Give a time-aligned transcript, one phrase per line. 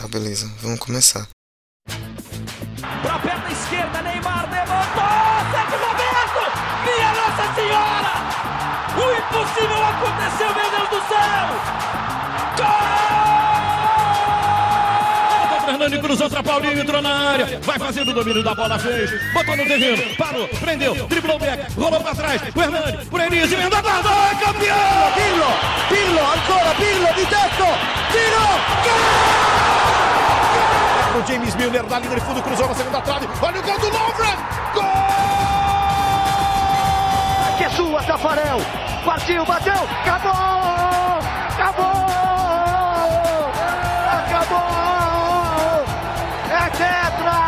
[0.00, 0.50] Tá, beleza.
[0.62, 1.28] Vamos começar.
[3.02, 5.02] Pra perna esquerda, Neymar levantou!
[5.52, 6.40] Sete Roberto!
[6.86, 8.12] Minha Nossa Senhora!
[8.96, 11.46] O impossível aconteceu, meu Deus do céu!
[12.56, 13.00] Gol!
[15.66, 19.56] Fernando cruzou pra Paulinho, entrou na área, vai fazendo o domínio da bola, fez, botou
[19.56, 23.80] no terreno, parou, prendeu, driblou o back, rolou pra trás, o Hernani, por Enis, emendou,
[23.82, 25.12] guardou, é campeão!
[25.14, 25.46] Pirlo,
[25.88, 27.66] Pirlo, ancora Pirlo di tetto,
[28.10, 28.46] tiro,
[31.12, 33.86] O James Milner na linha de fundo, cruzou na segunda trave, olha o gol do
[33.88, 34.36] Lovren,
[34.74, 34.84] gol!
[37.58, 38.58] que é sua, Tafarel,
[39.04, 40.30] partiu, bateu, acabou,
[41.52, 42.06] acabou,
[44.24, 45.84] acabou,
[46.48, 47.38] é tetra,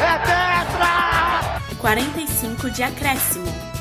[0.00, 1.76] é tetra.
[1.80, 3.75] 45 de acréscimo.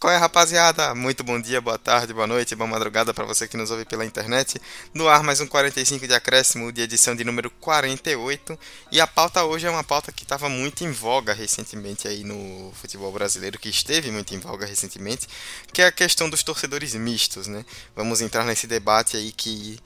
[0.00, 0.94] Qual é, rapaziada?
[0.94, 4.02] Muito bom dia, boa tarde, boa noite, boa madrugada para você que nos ouve pela
[4.02, 4.58] internet.
[4.94, 8.58] No ar, mais um 45 de acréscimo de edição de número 48.
[8.90, 12.72] E a pauta hoje é uma pauta que estava muito em voga recentemente aí no
[12.80, 15.28] futebol brasileiro, que esteve muito em voga recentemente,
[15.70, 17.62] que é a questão dos torcedores mistos, né?
[17.94, 19.78] Vamos entrar nesse debate aí que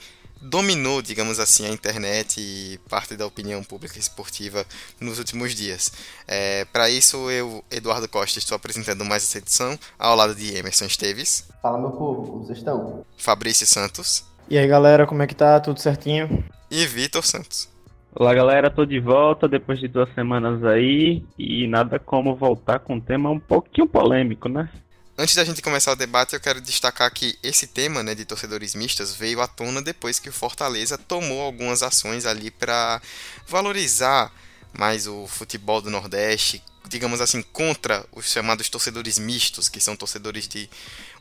[0.45, 4.65] dominou, digamos assim, a internet e parte da opinião pública esportiva
[5.01, 5.93] nos últimos dias.
[6.29, 10.85] É, Para isso, eu, Eduardo Costa, estou apresentando mais essa edição, ao lado de Emerson
[10.85, 13.05] Esteves, Fala meu povo, como vocês estão?
[13.17, 15.59] Fabrício Santos E aí galera, como é que tá?
[15.61, 16.45] Tudo certinho?
[16.71, 17.69] e Vitor Santos.
[18.15, 22.95] Olá galera, tô de volta depois de duas semanas aí e nada como voltar com
[22.95, 24.69] um tema um pouquinho polêmico, né?
[25.17, 28.75] Antes da gente começar o debate, eu quero destacar que esse tema né, de torcedores
[28.75, 33.01] mistos veio à tona depois que o Fortaleza tomou algumas ações ali para
[33.47, 34.33] valorizar
[34.77, 40.49] mais o futebol do Nordeste, digamos assim, contra os chamados torcedores mistos, que são torcedores
[40.49, 40.69] de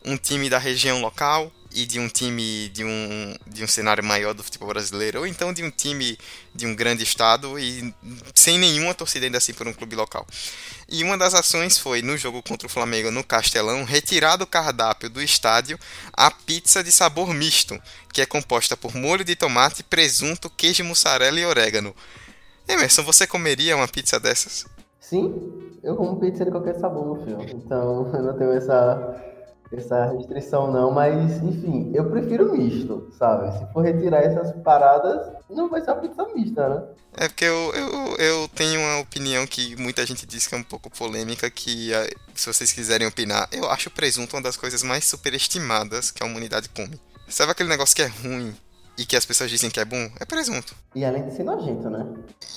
[0.03, 4.34] um time da região local e de um time de um, de um cenário maior
[4.34, 6.18] do futebol brasileiro, ou então de um time
[6.54, 7.94] de um grande estado e
[8.34, 10.26] sem nenhuma torcida ainda assim por um clube local.
[10.88, 15.10] E uma das ações foi, no jogo contra o Flamengo no Castelão, retirar do cardápio
[15.10, 15.80] do estádio
[16.14, 17.80] a pizza de sabor misto,
[18.14, 21.95] que é composta por molho de tomate, presunto, queijo mussarela e orégano.
[22.67, 24.66] Emerson, você comeria uma pizza dessas?
[25.00, 27.58] Sim, eu como pizza de qualquer sabor, meu filho.
[27.58, 29.33] Então eu não tenho essa,
[29.78, 33.52] essa restrição não, mas enfim, eu prefiro misto, sabe?
[33.58, 36.84] Se for retirar essas paradas, não vai ser uma pizza mista, né?
[37.16, 40.64] É porque eu, eu, eu tenho uma opinião que muita gente diz que é um
[40.64, 44.82] pouco polêmica, que ah, se vocês quiserem opinar, eu acho o presunto uma das coisas
[44.83, 47.00] mais superestimadas que a humanidade come.
[47.28, 48.56] Sabe aquele negócio que é ruim
[48.98, 50.10] e que as pessoas dizem que é bom?
[50.20, 50.76] É presunto.
[50.95, 52.06] E além de ser nojento, né?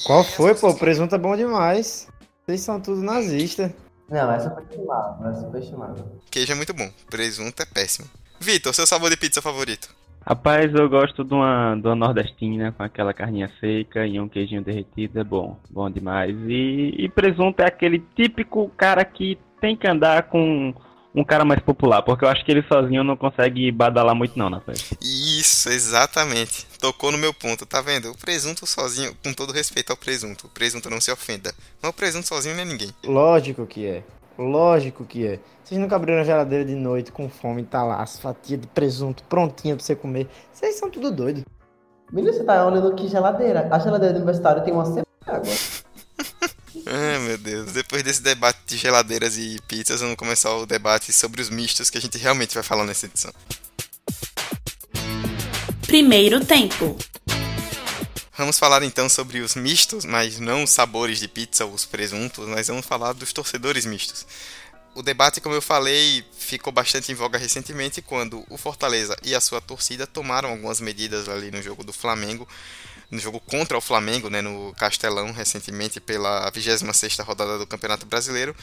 [0.04, 0.70] Qual foi, pô?
[0.70, 2.08] O presunto é bom demais.
[2.44, 3.72] Vocês são tudo nazistas.
[4.08, 6.04] Não, é superestimado, é superestimado.
[6.30, 8.08] Queijo é muito bom, presunto é péssimo.
[8.40, 9.88] Vitor, seu sabor de pizza favorito?
[10.28, 14.62] Rapaz, eu gosto de uma, de uma nordestina com aquela carninha seca e um queijinho
[14.62, 16.36] derretido, é bom, bom demais.
[16.48, 20.74] E, e presunto é aquele típico cara que tem que andar com
[21.16, 24.50] um cara mais popular, porque eu acho que ele sozinho não consegue badalar muito não
[24.50, 24.94] na festa.
[25.00, 26.66] Isso, exatamente.
[26.78, 28.10] Tocou no meu ponto, tá vendo?
[28.10, 31.54] O presunto sozinho, com todo respeito ao presunto, o presunto não se ofenda.
[31.80, 32.90] Mas o presunto sozinho não é ninguém.
[33.02, 34.04] Lógico que é.
[34.38, 35.40] Lógico que é.
[35.64, 38.66] Vocês nunca abriram a geladeira de noite com fome e tá lá as fatias de
[38.66, 40.28] presunto prontinha pra você comer.
[40.52, 41.42] Vocês são tudo doido.
[42.12, 43.66] Menino, você tá olhando que geladeira?
[43.70, 45.85] A geladeira do universitário tem uma semana agora.
[46.98, 51.42] Ai meu Deus, depois desse debate de geladeiras e pizzas, vamos começar o debate sobre
[51.42, 53.30] os mistos que a gente realmente vai falar nessa edição.
[55.86, 56.96] Primeiro tempo.
[58.34, 62.68] Vamos falar então sobre os mistos, mas não os sabores de pizza, os presuntos, mas
[62.68, 64.26] vamos falar dos torcedores mistos.
[64.94, 69.40] O debate, como eu falei, ficou bastante em voga recentemente quando o Fortaleza e a
[69.42, 72.48] sua torcida tomaram algumas medidas ali no jogo do Flamengo,
[73.10, 78.54] no jogo contra o Flamengo, né, no Castelão, recentemente pela 26ª rodada do Campeonato Brasileiro,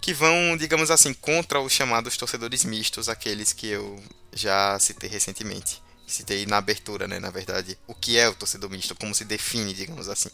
[0.00, 5.82] que vão, digamos assim, contra os chamados torcedores mistos, aqueles que eu já citei recentemente.
[6.06, 9.72] Citei na abertura, né, na verdade, o que é o torcedor misto, como se define,
[9.72, 10.30] digamos assim.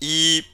[0.00, 0.44] E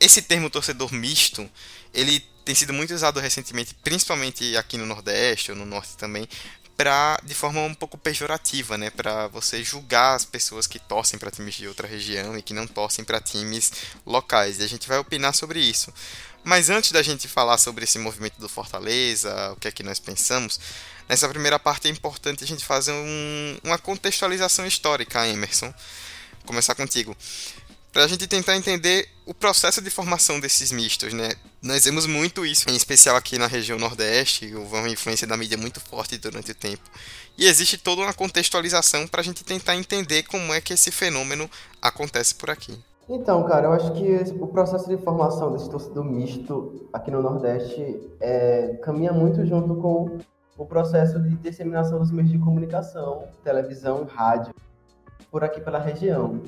[0.00, 1.48] esse termo torcedor misto,
[1.94, 6.28] ele tem sido muito usado recentemente, principalmente aqui no Nordeste ou no Norte também,
[6.76, 11.30] pra, de forma um pouco pejorativa, né, para você julgar as pessoas que torcem para
[11.30, 13.72] times de outra região e que não torcem para times
[14.04, 14.58] locais.
[14.58, 15.92] E a gente vai opinar sobre isso.
[16.42, 19.98] Mas antes da gente falar sobre esse movimento do Fortaleza, o que é que nós
[19.98, 20.60] pensamos,
[21.08, 25.72] nessa primeira parte é importante a gente fazer um, uma contextualização histórica, Emerson.
[26.38, 27.16] Vou começar contigo.
[27.94, 31.30] Para a gente tentar entender o processo de formação desses mistos, né?
[31.62, 35.56] Nós vemos muito isso, em especial aqui na região Nordeste, houve uma influência da mídia
[35.56, 36.82] muito forte durante o tempo.
[37.38, 41.48] E existe toda uma contextualização para a gente tentar entender como é que esse fenômeno
[41.80, 42.76] acontece por aqui.
[43.08, 48.10] Então, cara, eu acho que o processo de formação desse torcedor misto aqui no Nordeste
[48.20, 50.18] é, caminha muito junto com
[50.58, 54.52] o processo de disseminação dos meios de comunicação, televisão, rádio,
[55.30, 56.42] por aqui pela região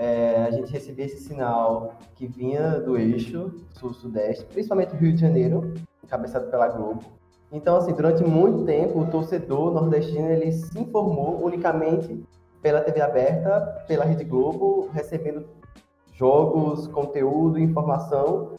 [0.00, 5.74] é, a gente recebia esse sinal que vinha do eixo sul-sudeste, principalmente Rio de Janeiro,
[6.02, 7.04] encabeçado pela Globo.
[7.52, 12.24] Então, assim, durante muito tempo, o torcedor nordestino ele se informou unicamente
[12.62, 15.44] pela TV aberta, pela Rede Globo, recebendo
[16.14, 18.52] jogos, conteúdo, informação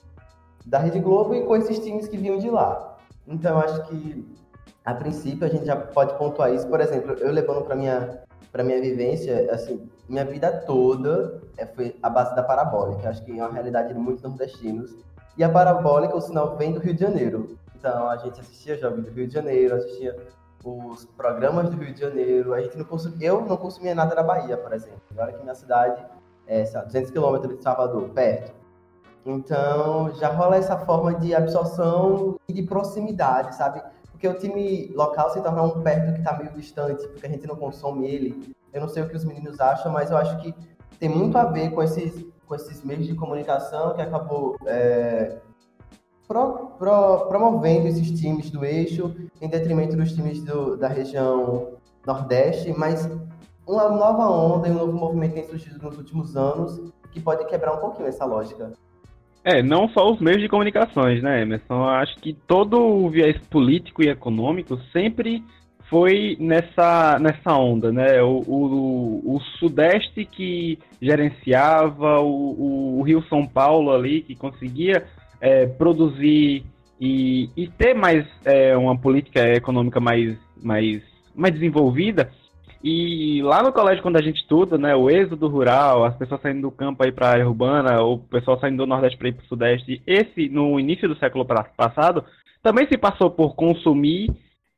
[0.64, 3.00] da Rede Globo e com esses times que vinham de lá.
[3.28, 4.32] Então, acho que,
[4.86, 6.68] a princípio, a gente já pode pontuar isso.
[6.68, 8.22] Por exemplo, eu levando para minha
[8.52, 13.10] para minha vivência, assim, minha vida toda é, foi a base da parabólica.
[13.10, 14.94] Acho que é uma realidade de muitos nordestinos.
[15.38, 17.58] E a parabólica, o sinal vem do Rio de Janeiro.
[17.74, 20.16] Então, a gente assistia jogos do Rio de Janeiro, assistia
[20.66, 22.54] os programas do Rio de Janeiro.
[22.54, 25.02] A gente não consumia, eu não consumia nada da Bahia, por exemplo.
[25.12, 26.06] Agora que minha cidade
[26.46, 28.54] é 200 quilômetros de Salvador, perto.
[29.26, 33.82] Então, já rola essa forma de absorção e de proximidade, sabe?
[34.22, 37.48] porque o time local se torna um perto que está meio distante, porque a gente
[37.48, 38.54] não consome ele.
[38.74, 40.54] Eu não sei o que os meninos acham, mas eu acho que
[41.00, 45.38] tem muito a ver com esses, com esses meios de comunicação que acabou é,
[46.28, 51.74] pro, pro, promovendo esses times do eixo em detrimento dos times do, da região
[52.06, 53.10] Nordeste, mas
[53.68, 57.74] uma nova onda e um novo movimento tem surgido nos últimos anos que pode quebrar
[57.74, 58.72] um pouquinho essa lógica.
[59.44, 61.74] É, não só os meios de comunicações, né, Emerson?
[61.74, 65.44] Eu acho que todo o viés político e econômico sempre
[65.92, 68.24] foi nessa, nessa onda, né?
[68.24, 75.04] O, o, o Sudeste que gerenciava, o, o, Rio São Paulo ali que conseguia
[75.42, 76.64] é, produzir
[77.00, 81.02] e, e ter mais é, uma política econômica mais, mais,
[81.36, 82.32] mais desenvolvida,
[82.82, 86.62] e lá no colégio, quando a gente estuda, né, o êxodo rural, as pessoas saindo
[86.62, 89.44] do campo aí para a área urbana, o pessoal saindo do Nordeste para ir para
[89.44, 92.24] o Sudeste, esse, no início do século passado,
[92.64, 94.32] também se passou por consumir,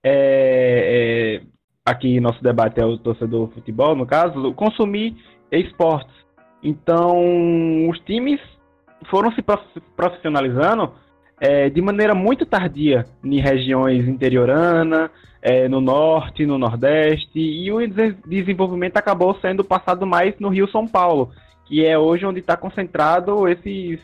[0.04, 1.42] é, é,
[1.86, 5.16] aqui nosso debate é o torcedor futebol, no caso, consumir
[5.52, 6.14] esportes.
[6.62, 8.40] Então, os times
[9.10, 9.42] foram se
[9.96, 10.94] profissionalizando
[11.40, 15.10] é, de maneira muito tardia em regiões interioranas,
[15.42, 17.80] é, no norte, no nordeste, e o
[18.26, 21.32] desenvolvimento acabou sendo passado mais no Rio São Paulo,
[21.66, 24.00] que é hoje onde está concentrado esses,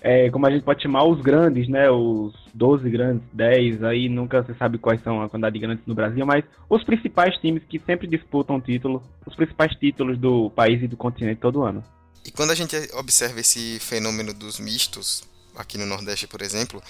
[0.00, 1.90] é, como a gente pode chamar, os grandes, né?
[1.90, 5.94] Os 12 grandes, 10, aí nunca se sabe quais são a quantidade de grandes no
[5.94, 10.88] Brasil, mas os principais times que sempre disputam título, os principais títulos do país e
[10.88, 11.82] do continente todo ano.
[12.24, 15.22] E quando a gente observa esse fenômeno dos mistos,
[15.56, 16.82] aqui no Nordeste, por exemplo,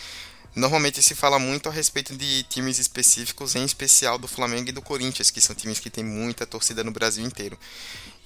[0.59, 4.83] Normalmente se fala muito a respeito de times específicos, em especial do Flamengo e do
[4.83, 7.57] Corinthians, que são times que têm muita torcida no Brasil inteiro.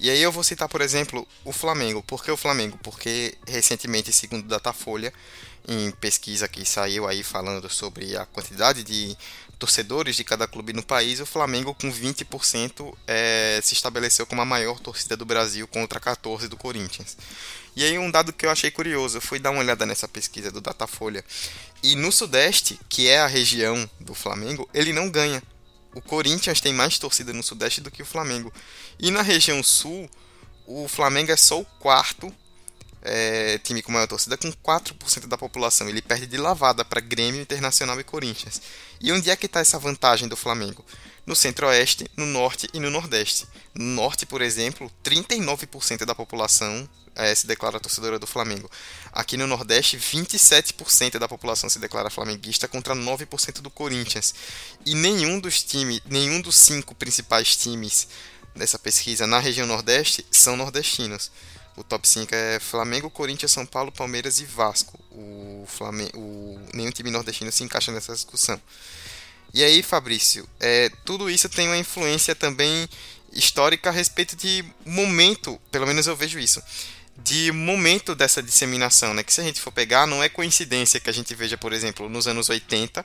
[0.03, 2.03] E aí eu vou citar, por exemplo, o Flamengo.
[2.03, 2.77] Por que o Flamengo?
[2.83, 5.15] Porque recentemente, segundo Datafolha,
[5.69, 9.17] em pesquisa que saiu aí falando sobre a quantidade de
[9.61, 14.45] torcedores de cada clube no país, o Flamengo com 20% é, se estabeleceu como a
[14.45, 17.17] maior torcida do Brasil contra 14 do Corinthians.
[17.77, 20.51] E aí um dado que eu achei curioso, eu fui dar uma olhada nessa pesquisa
[20.51, 21.25] do Datafolha.
[21.81, 25.41] E no Sudeste, que é a região do Flamengo, ele não ganha.
[25.95, 28.53] O Corinthians tem mais torcida no Sudeste do que o Flamengo.
[28.99, 30.09] E na região Sul,
[30.67, 32.35] o Flamengo é só o quarto
[33.03, 35.89] é, time com maior torcida, com 4% da população.
[35.89, 38.61] Ele perde de lavada para Grêmio, Internacional e Corinthians.
[39.01, 40.85] E onde é que está essa vantagem do Flamengo?
[41.27, 43.47] No Centro-Oeste, no Norte e no Nordeste.
[43.75, 48.71] No Norte, por exemplo, 39% da população é, se declara torcedora do Flamengo.
[49.13, 54.35] Aqui no Nordeste, 27% da população se declara flamenguista contra 9% do Corinthians.
[54.85, 58.09] E nenhum dos times, nenhum dos cinco principais times
[58.55, 61.31] dessa pesquisa na região Nordeste são nordestinos.
[61.77, 64.99] O top 5 é Flamengo, Corinthians, São Paulo, Palmeiras e Vasco.
[65.11, 68.61] O Flamengo, o, nenhum time nordestino se encaixa nessa discussão.
[69.55, 72.89] E aí, Fabrício, é, tudo isso tem uma influência também
[73.33, 76.63] histórica a respeito de momento, pelo menos eu vejo isso,
[77.17, 79.23] de momento dessa disseminação, né?
[79.23, 82.09] Que se a gente for pegar, não é coincidência que a gente veja, por exemplo,
[82.09, 83.05] nos anos 80,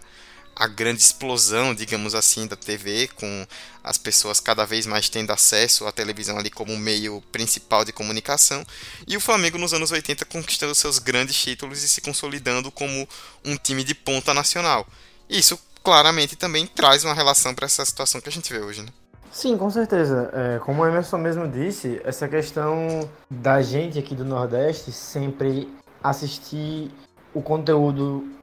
[0.57, 3.47] a grande explosão, digamos assim, da TV, com
[3.83, 8.65] as pessoas cada vez mais tendo acesso à televisão ali como meio principal de comunicação,
[9.07, 13.07] e o Flamengo nos anos 80 conquistando seus grandes títulos e se consolidando como
[13.45, 14.87] um time de ponta nacional.
[15.29, 18.89] Isso claramente também traz uma relação para essa situação que a gente vê hoje, né?
[19.31, 20.31] Sim, com certeza.
[20.33, 25.71] É, como o Emerson mesmo disse, essa questão da gente aqui do Nordeste sempre
[26.03, 26.89] assistir
[27.33, 28.36] o conteúdo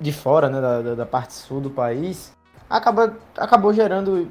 [0.00, 2.32] de fora, né, da, da parte sul do país,
[2.68, 4.30] acaba, acabou gerando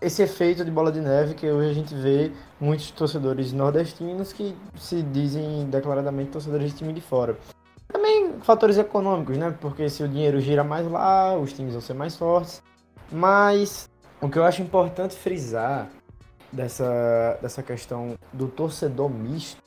[0.00, 4.56] esse efeito de bola de neve que hoje a gente vê muitos torcedores nordestinos que
[4.76, 7.36] se dizem declaradamente torcedores de time de fora.
[7.86, 9.54] Também fatores econômicos, né?
[9.60, 12.62] Porque se o dinheiro gira mais lá, os times vão ser mais fortes.
[13.12, 15.88] Mas o que eu acho importante frisar
[16.52, 19.60] dessa, dessa questão do torcedor misto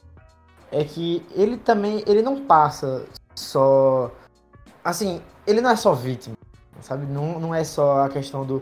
[0.71, 3.05] é que ele também ele não passa
[3.35, 4.11] só
[4.83, 6.35] assim ele não é só vítima
[6.81, 7.05] sabe?
[7.05, 8.61] Não, não é só a questão do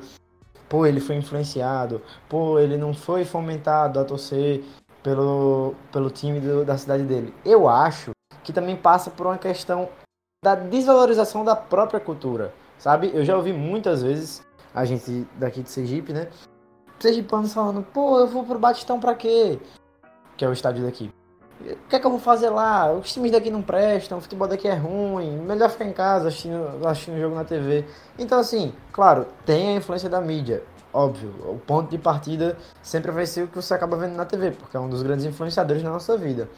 [0.70, 4.64] pô ele foi influenciado pô ele não foi fomentado a torcer
[5.04, 7.34] pelo pelo time do, da cidade dele.
[7.44, 8.12] Eu acho
[8.44, 9.90] que também passa por uma questão
[10.44, 13.12] da desvalorização da própria cultura sabe?
[13.14, 16.30] Eu já ouvi muitas vezes a gente daqui de Sergipe né?
[17.00, 19.60] Sergipanos falando pô eu vou pro Batistão pra quê?
[20.38, 21.12] Que é o estádio daqui
[21.62, 22.92] o que é que eu vou fazer lá?
[22.92, 26.86] Os times daqui não prestam, o futebol daqui é ruim, melhor ficar em casa assistindo,
[26.86, 27.86] assistindo o jogo na TV.
[28.18, 30.64] Então, assim, claro, tem a influência da mídia,
[30.94, 31.34] óbvio.
[31.46, 34.76] O ponto de partida sempre vai ser o que você acaba vendo na TV, porque
[34.76, 36.50] é um dos grandes influenciadores da nossa vida.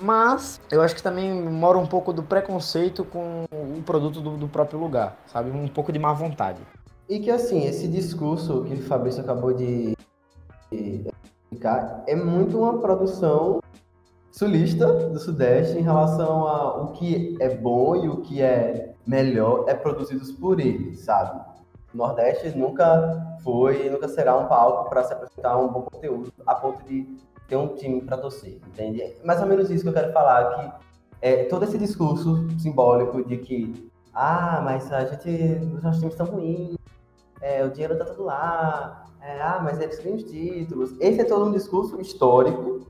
[0.00, 4.48] Mas eu acho que também mora um pouco do preconceito com o produto do, do
[4.48, 5.50] próprio lugar, sabe?
[5.50, 6.60] Um pouco de má vontade.
[7.08, 9.96] E que, assim, esse discurso que o Fabrício acabou de
[10.70, 13.60] explicar é muito uma produção
[14.30, 19.64] sulista do Sudeste em relação a o que é bom e o que é melhor
[19.68, 21.40] é produzidos por ele, sabe?
[21.92, 26.54] O Nordeste nunca foi, nunca será um palco para se apresentar um bom conteúdo a
[26.54, 27.06] ponto de
[27.48, 29.00] ter um time para torcer, entende?
[29.00, 30.88] É mais ou menos isso que eu quero falar, que
[31.22, 36.26] é, todo esse discurso simbólico de que, ah, mas a gente, os nossos times estão
[36.26, 36.76] ruins,
[37.40, 40.94] é, o dinheiro está todo lá, é, ah, mas eles têm os títulos.
[41.00, 42.86] Esse é todo um discurso histórico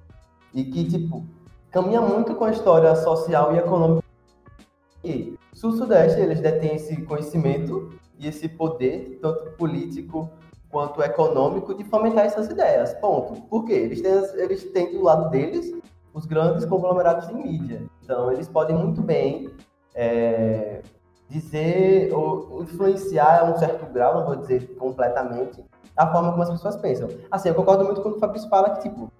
[0.54, 1.24] e que, tipo,
[1.70, 4.06] caminha muito com a história social e econômica.
[5.04, 10.30] E Sul-Sudeste, eles detêm esse conhecimento e esse poder, tanto político
[10.70, 12.92] quanto econômico, de fomentar essas ideias.
[12.94, 13.40] Ponto.
[13.42, 13.74] Por quê?
[13.74, 14.12] Eles têm,
[14.42, 15.72] eles têm do lado deles
[16.12, 17.82] os grandes conglomerados de mídia.
[18.02, 19.50] Então, eles podem muito bem
[19.94, 20.82] é,
[21.28, 25.64] dizer ou influenciar a um certo grau, não vou dizer completamente,
[25.96, 27.08] a forma como as pessoas pensam.
[27.30, 29.10] Assim, eu concordo muito com o Fabrício fala que, tipo,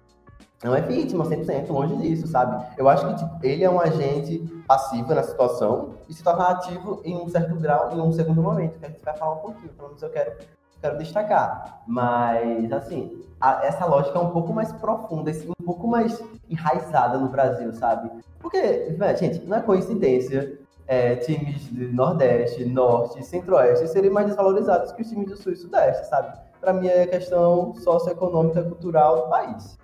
[0.63, 2.65] não é vítima 100%, longe disso, sabe?
[2.77, 7.01] Eu acho que tipo, ele é um agente passivo na situação e se torna ativo
[7.03, 9.69] em um certo grau, em um segundo momento, que a gente vai falar um pouquinho,
[9.69, 10.33] pelo menos eu quero,
[10.81, 11.81] quero destacar.
[11.87, 17.29] Mas, assim, a, essa lógica é um pouco mais profunda, um pouco mais enraizada no
[17.29, 18.11] Brasil, sabe?
[18.39, 25.03] Porque, gente, não é coincidência é, times do Nordeste, Norte Centro-Oeste serem mais desvalorizados que
[25.03, 26.37] os times do Sul e Sudeste, sabe?
[26.59, 29.77] Para mim é questão socioeconômica cultural do país.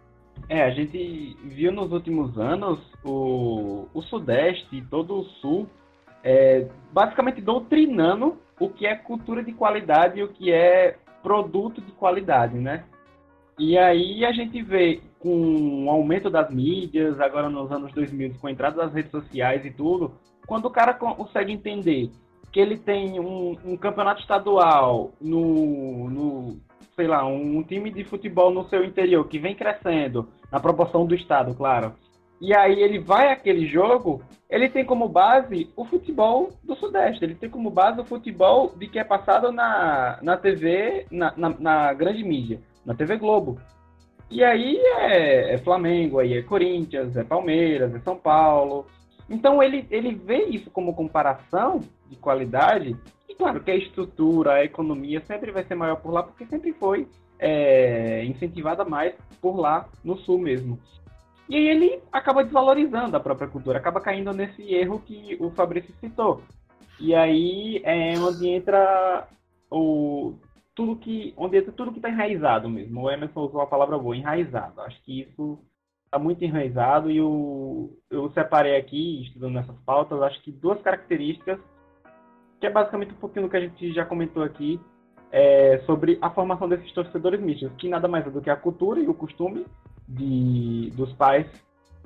[0.48, 5.68] É, a gente viu nos últimos anos o, o Sudeste e todo o Sul
[6.24, 11.92] é, basicamente doutrinando o que é cultura de qualidade e o que é produto de
[11.92, 12.86] qualidade, né?
[13.58, 18.48] E aí a gente vê com o aumento das mídias, agora nos anos 2000, com
[18.48, 20.14] a entrada das redes sociais e tudo,
[20.46, 22.12] quando o cara consegue entender
[22.52, 26.58] que ele tem um, um campeonato estadual no, no,
[26.96, 31.14] sei lá, um time de futebol no seu interior que vem crescendo, na proporção do
[31.14, 31.94] estado, claro.
[32.40, 37.36] E aí ele vai àquele jogo, ele tem como base o futebol do Sudeste, ele
[37.36, 41.94] tem como base o futebol de que é passado na, na TV, na, na, na
[41.94, 43.60] grande mídia, na TV Globo.
[44.30, 48.86] E aí é, é, Flamengo, aí é Corinthians, é Palmeiras, é São Paulo.
[49.30, 52.96] Então ele, ele vê isso como comparação de qualidade
[53.38, 57.08] claro que a estrutura, a economia sempre vai ser maior por lá, porque sempre foi
[57.40, 60.80] é, incentivada mais por lá no sul mesmo.
[61.48, 65.94] E aí ele acaba desvalorizando a própria cultura, acaba caindo nesse erro que o Fabrício
[66.00, 66.42] citou.
[67.00, 69.28] E aí é onde entra
[69.70, 70.34] o
[70.74, 73.02] tudo que onde entra tudo que está enraizado mesmo.
[73.02, 74.82] O Emerson usou a palavra boa, enraizado.
[74.82, 75.60] Acho que isso
[76.06, 81.60] está muito enraizado e eu, eu separei aqui, estudando essas pautas, acho que duas características
[82.66, 84.80] que é basicamente um pouquinho do que a gente já comentou aqui
[85.32, 89.00] é, sobre a formação desses torcedores mistos, que nada mais é do que a cultura
[89.00, 89.68] e o costume
[90.08, 91.46] de, dos pais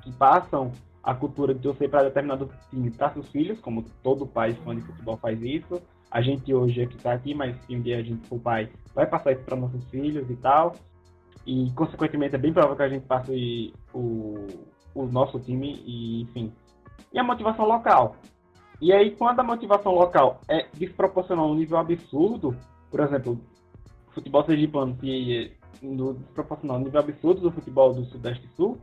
[0.02, 0.70] que passam
[1.02, 4.82] a cultura de torcer para determinado time para seus filhos, como todo pai fã de
[4.82, 5.80] futebol faz isso.
[6.10, 8.68] A gente hoje é que está aqui, mas se um dia a gente for pai,
[8.94, 10.74] vai passar isso para nossos filhos e tal.
[11.46, 14.46] E, consequentemente, é bem provável que a gente passe o,
[14.94, 16.52] o nosso time e, enfim.
[17.12, 18.16] E a motivação local.
[18.80, 22.56] E aí, quando a motivação local é desproporcional a um nível absurdo,
[22.90, 23.38] por exemplo,
[24.10, 28.78] futebol sergipano, que no desproporcional, no nível absurdo do futebol do Sudeste e Sul,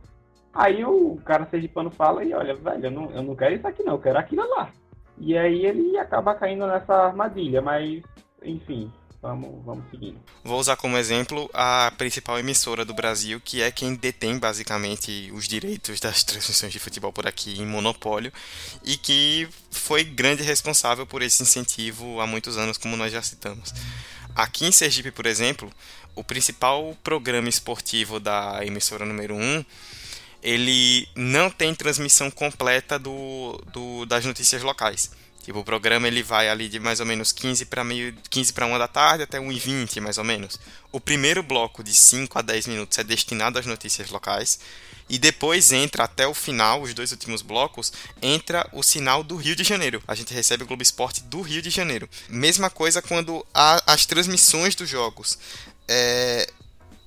[0.52, 3.82] aí o cara sergipano fala e olha, velho, eu não, eu não quero isso aqui
[3.82, 4.70] não, eu quero aquilo lá.
[5.18, 8.02] E aí ele acaba caindo nessa armadilha, mas
[8.42, 10.18] enfim, vamos, vamos seguindo.
[10.44, 15.46] Vou usar como exemplo a principal emissora do Brasil, que é quem detém basicamente os
[15.46, 18.32] direitos das transmissões de futebol por aqui em monopólio
[18.84, 23.72] e que foi grande responsável por esse incentivo há muitos anos, como nós já citamos.
[24.34, 25.70] Aqui em Sergipe, por exemplo,
[26.14, 29.64] o principal programa esportivo da emissora número 1
[30.42, 35.10] ele não tem transmissão completa do, do das notícias locais.
[35.42, 38.66] Tipo, o programa ele vai ali de mais ou menos 15 para meio 15 para
[38.66, 40.60] 1 da tarde até 1 e 20 mais ou menos.
[40.92, 44.58] O primeiro bloco de 5 a 10 minutos é destinado às notícias locais
[45.08, 49.56] e depois entra até o final, os dois últimos blocos, entra o sinal do Rio
[49.56, 50.02] de Janeiro.
[50.06, 52.08] A gente recebe o Globo Esporte do Rio de Janeiro.
[52.28, 55.38] Mesma coisa quando há as transmissões dos jogos.
[55.88, 56.46] É,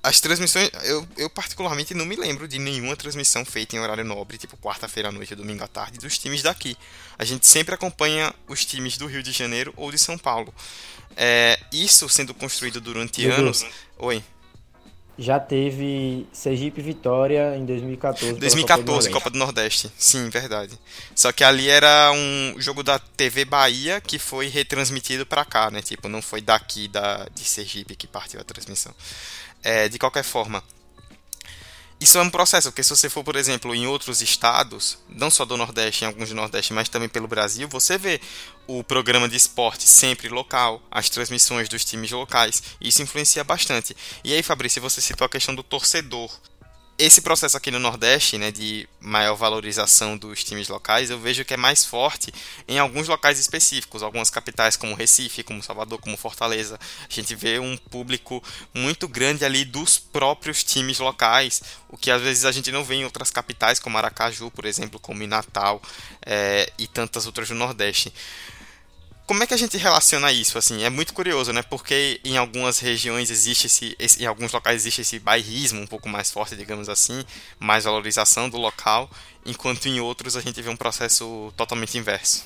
[0.02, 4.36] as transmissões, eu, eu particularmente não me lembro de nenhuma transmissão feita em horário nobre,
[4.36, 6.76] tipo quarta-feira à noite ou domingo à tarde, dos times daqui.
[7.16, 10.52] A gente sempre acompanha os times do Rio de Janeiro ou de São Paulo.
[11.16, 13.64] É, isso sendo construído durante anos.
[13.98, 14.22] Oi.
[15.18, 18.32] Já teve Sergipe Vitória em 2014.
[18.40, 19.92] 2014, Copa do, Copa do Nordeste.
[19.96, 20.76] Sim, verdade.
[21.14, 25.82] Só que ali era um jogo da TV Bahia que foi retransmitido para cá, né?
[25.82, 28.92] Tipo, não foi daqui da, de Sergipe que partiu a transmissão.
[29.62, 30.62] É, de qualquer forma,
[32.02, 35.44] isso é um processo, porque se você for, por exemplo, em outros estados, não só
[35.44, 38.20] do Nordeste, em alguns do Nordeste, mas também pelo Brasil, você vê
[38.66, 43.96] o programa de esporte sempre local, as transmissões dos times locais, isso influencia bastante.
[44.24, 46.28] E aí, Fabrício, você citou a questão do torcedor
[47.04, 51.52] esse processo aqui no Nordeste, né, de maior valorização dos times locais, eu vejo que
[51.52, 52.32] é mais forte
[52.68, 56.78] em alguns locais específicos, algumas capitais como Recife, como Salvador, como Fortaleza.
[56.78, 58.40] A gente vê um público
[58.72, 62.94] muito grande ali dos próprios times locais, o que às vezes a gente não vê
[62.94, 65.82] em outras capitais, como Aracaju, por exemplo, como em Natal
[66.24, 68.12] é, e tantas outras do Nordeste
[69.32, 70.58] como é que a gente relaciona isso?
[70.58, 71.62] Assim, é muito curioso, né?
[71.62, 76.06] Porque em algumas regiões existe esse, esse, em alguns locais existe esse bairrismo um pouco
[76.06, 77.24] mais forte, digamos assim,
[77.58, 79.08] mais valorização do local,
[79.46, 82.44] enquanto em outros a gente vê um processo totalmente inverso.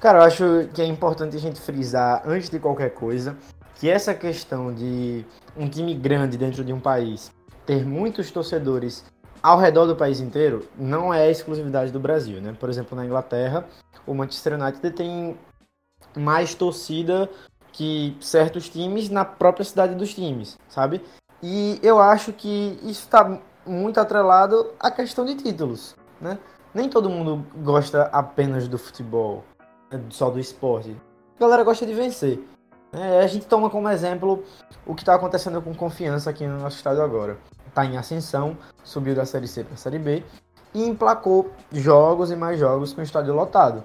[0.00, 3.36] Cara, eu acho que é importante a gente frisar antes de qualquer coisa
[3.74, 7.30] que essa questão de um time grande dentro de um país
[7.66, 9.04] ter muitos torcedores
[9.42, 12.56] ao redor do país inteiro não é exclusividade do Brasil, né?
[12.58, 13.66] Por exemplo, na Inglaterra,
[14.06, 15.36] o Manchester United tem
[16.16, 17.28] mais torcida
[17.72, 21.02] que certos times na própria cidade dos times, sabe?
[21.42, 26.38] E eu acho que isso está muito atrelado à questão de títulos, né?
[26.74, 29.44] Nem todo mundo gosta apenas do futebol,
[29.90, 30.96] né, só do esporte.
[31.36, 32.40] A galera gosta de vencer.
[32.92, 34.44] É, a gente toma como exemplo
[34.86, 37.38] o que está acontecendo com confiança aqui no nosso estado agora.
[37.66, 40.22] Está em ascensão, subiu da Série C para a Série B
[40.74, 43.82] e emplacou jogos e mais jogos com o estádio lotado.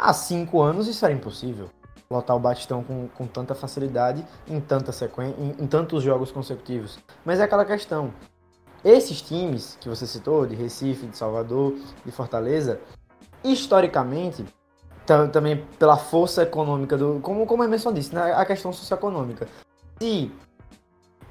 [0.00, 1.68] Há cinco anos isso era impossível.
[2.10, 5.34] Lotar o Batistão com, com tanta facilidade em, tanta sequen...
[5.38, 6.98] Em, em tantos jogos consecutivos.
[7.22, 8.10] Mas é aquela questão.
[8.82, 12.80] Esses times que você citou, de Recife, de Salvador, de Fortaleza,
[13.44, 14.42] historicamente,
[15.32, 17.20] também pela força econômica do.
[17.20, 19.46] Como, como a Emerson disse, né, a questão socioeconômica.
[20.00, 20.32] Se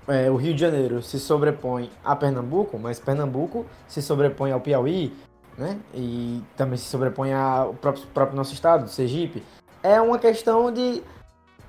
[0.08, 5.16] é, o Rio de Janeiro se sobrepõe a Pernambuco, mas Pernambuco se sobrepõe ao Piauí,
[5.60, 5.78] né?
[5.93, 9.43] E também se sobrepõe ao próprio, próprio nosso estado, Sergipe.
[9.84, 11.04] É uma questão de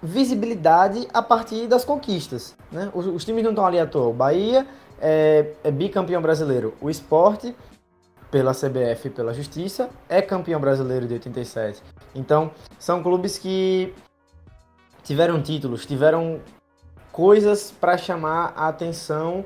[0.01, 2.91] visibilidade a partir das conquistas, né?
[2.95, 4.09] Os, os times não estão ali à toa.
[4.09, 4.67] O Bahia
[5.01, 6.73] é, é bicampeão brasileiro.
[6.81, 7.55] O esporte,
[8.31, 11.83] pela CBF e pela Justiça, é campeão brasileiro de 87.
[12.15, 13.93] Então, são clubes que
[15.03, 16.41] tiveram títulos, tiveram
[17.11, 19.45] coisas para chamar a atenção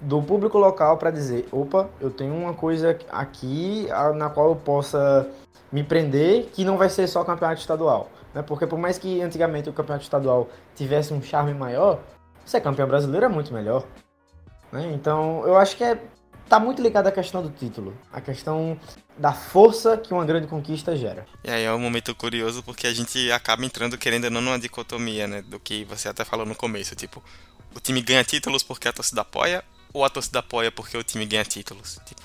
[0.00, 3.86] do público local para dizer, opa, eu tenho uma coisa aqui
[4.16, 5.28] na qual eu possa
[5.70, 8.10] me prender, que não vai ser só campeonato estadual.
[8.34, 8.42] Né?
[8.42, 12.00] Porque por mais que antigamente o campeonato estadual tivesse um charme maior,
[12.44, 13.84] ser campeão brasileiro é muito melhor.
[14.72, 14.90] Né?
[14.94, 16.00] Então eu acho que é,
[16.48, 18.78] tá muito ligado à questão do título, a questão
[19.18, 21.26] da força que uma grande conquista gera.
[21.44, 25.28] E aí é um momento curioso porque a gente acaba entrando querendo não numa dicotomia,
[25.28, 27.22] né, do que você até falou no começo, tipo,
[27.74, 31.26] o time ganha títulos porque a torcida apoia ou a torcida apoia porque o time
[31.26, 31.98] ganha títulos?
[32.04, 32.22] Tipo,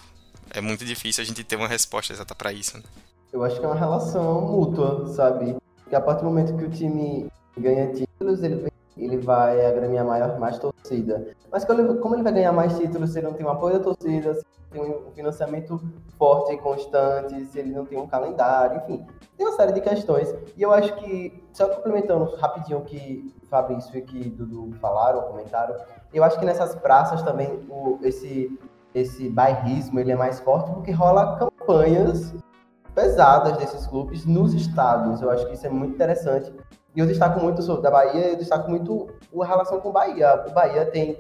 [0.52, 2.78] é muito difícil a gente ter uma resposta exata para isso.
[2.78, 2.84] Né?
[3.32, 5.58] Eu acho que é uma relação mútua, sabe?
[5.90, 10.40] Que a partir do momento que o time ganha títulos, ele ele vai agremiar maior,
[10.40, 11.36] mais torcida.
[11.52, 13.84] Mas como ele, ele vai ganhar mais títulos se ele não tem um apoio da
[13.84, 15.82] torcida, se tem um financiamento
[16.18, 19.06] forte e constante, se ele não tem um calendário, enfim,
[19.38, 20.34] tem uma série de questões.
[20.56, 25.76] E eu acho que, só complementando rapidinho o que Fabrício e que Dudu falaram, comentaram,
[26.18, 28.58] eu acho que nessas praças também o, esse,
[28.94, 32.34] esse bairrismo ele é mais forte porque rola campanhas
[32.94, 35.22] pesadas desses clubes nos estados.
[35.22, 36.54] Eu acho que isso é muito interessante.
[36.96, 40.46] E eu destaco muito sobre da Bahia, eu destaco muito a relação com o Bahia.
[40.48, 41.20] O Bahia tem,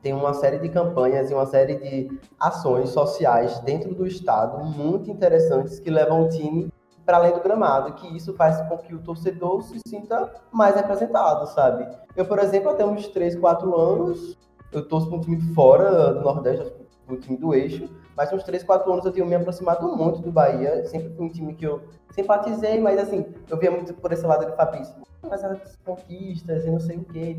[0.00, 5.10] tem uma série de campanhas e uma série de ações sociais dentro do estado muito
[5.10, 6.72] interessantes que levam o time
[7.06, 11.46] para além do gramado, que isso faz com que o torcedor se sinta mais representado,
[11.46, 11.88] sabe?
[12.16, 14.36] Eu, por exemplo, até uns 3, 4 anos,
[14.72, 16.74] eu torço para um time fora do Nordeste,
[17.08, 20.32] o time do eixo, mas uns 3, 4 anos eu tenho me aproximado muito do
[20.32, 20.84] Bahia.
[20.86, 24.44] Sempre foi um time que eu simpatizei, mas assim, eu via muito por esse lado
[24.44, 24.94] de Fabrício.
[25.22, 27.38] Mas as conquistas e não sei o quê.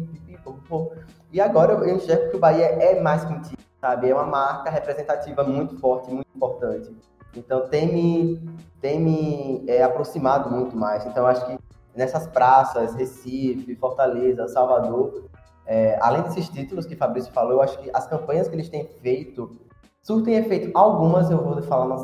[1.34, 4.10] E agora eu enxergo que o Bahia é mais que um time, sabe?
[4.10, 6.96] É uma marca representativa muito forte, muito importante.
[7.36, 8.42] Então tem me,
[8.82, 11.06] tem me é, aproximado muito mais.
[11.06, 11.58] Então acho que
[11.96, 15.26] nessas praças, Recife, Fortaleza, Salvador,
[15.66, 18.88] é, além desses títulos que Fabrício falou, eu acho que as campanhas que eles têm
[19.02, 19.60] feito
[20.02, 20.72] surtem efeito.
[20.74, 22.04] Algumas eu vou falar, na...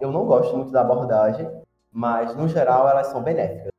[0.00, 1.48] eu não gosto muito da abordagem,
[1.92, 3.74] mas no geral elas são benéficas.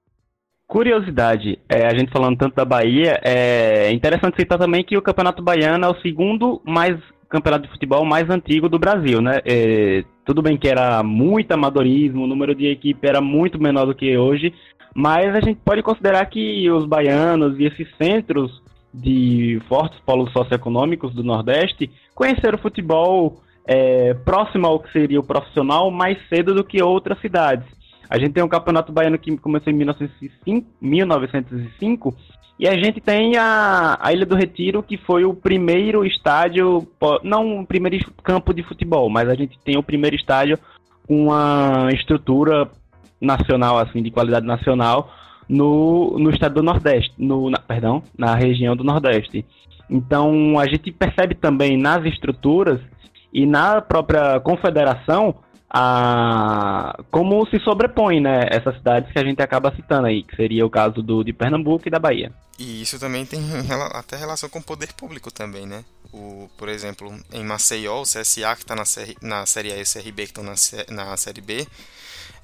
[0.68, 5.42] Curiosidade, é, a gente falando tanto da Bahia, é interessante citar também que o Campeonato
[5.42, 9.40] Baiano é o segundo mais campeonato de futebol mais antigo do Brasil, né?
[9.46, 13.96] É, tudo bem que era muito amadorismo, o número de equipe era muito menor do
[13.96, 14.54] que hoje,
[14.94, 21.14] mas a gente pode considerar que os baianos e esses centros de fortes polos socioeconômicos
[21.14, 26.64] do Nordeste conheceram o futebol é, próximo ao que seria o profissional mais cedo do
[26.64, 27.68] que outras cidades.
[28.10, 32.16] A gente tem um campeonato baiano que começou em 1905, 1905
[32.58, 36.88] e a gente tem a, a Ilha do Retiro, que foi o primeiro estádio,
[37.24, 40.58] não o primeiro campo de futebol, mas a gente tem o primeiro estádio
[41.06, 42.70] com uma estrutura
[43.20, 45.12] nacional, assim, de qualidade nacional,
[45.50, 49.46] no, no estado do Nordeste, no, na, perdão, na região do Nordeste.
[49.90, 52.80] Então a gente percebe também nas estruturas
[53.34, 55.36] e na própria confederação
[55.78, 60.66] a como se sobrepõe né, essas cidades que a gente acaba citando aí, que seria
[60.66, 62.32] o caso do, de Pernambuco e da Bahia.
[62.58, 63.42] E isso também tem
[63.92, 65.84] até relação com o poder público também, né?
[66.14, 68.84] O, por exemplo, em Maceió, o CSA que está na,
[69.22, 70.56] na Série A e o CRB que estão na,
[70.90, 71.68] na Série B,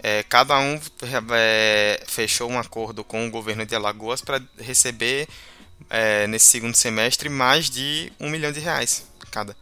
[0.03, 0.77] é, cada um
[1.33, 5.25] é, fechou um acordo com o governo de Alagoas para receber
[5.89, 9.55] é, nesse segundo semestre mais de um milhão de reais cada.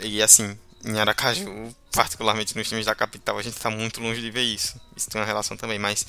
[0.00, 4.30] E assim, em Aracaju, particularmente nos times da capital, a gente está muito longe de
[4.30, 4.80] ver isso.
[4.96, 6.06] Isso tem uma relação também, mas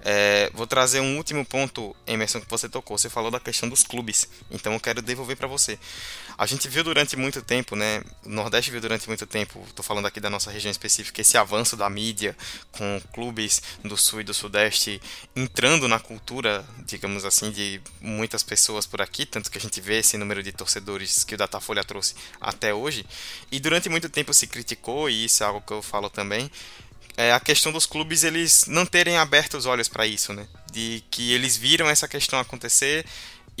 [0.00, 2.98] é, vou trazer um último ponto, Emerson, que você tocou.
[2.98, 5.78] Você falou da questão dos clubes, então eu quero devolver para você.
[6.40, 8.02] A gente viu durante muito tempo, né?
[8.24, 11.76] O Nordeste viu durante muito tempo, estou falando aqui da nossa região específica, esse avanço
[11.76, 12.34] da mídia
[12.72, 15.02] com clubes do Sul e do Sudeste
[15.36, 19.98] entrando na cultura, digamos assim, de muitas pessoas por aqui, tanto que a gente vê
[19.98, 23.04] esse número de torcedores que o Datafolha trouxe até hoje.
[23.52, 26.50] E durante muito tempo se criticou, e isso é algo que eu falo também,
[27.18, 30.48] é a questão dos clubes eles não terem aberto os olhos para isso, né?
[30.72, 33.04] De que eles viram essa questão acontecer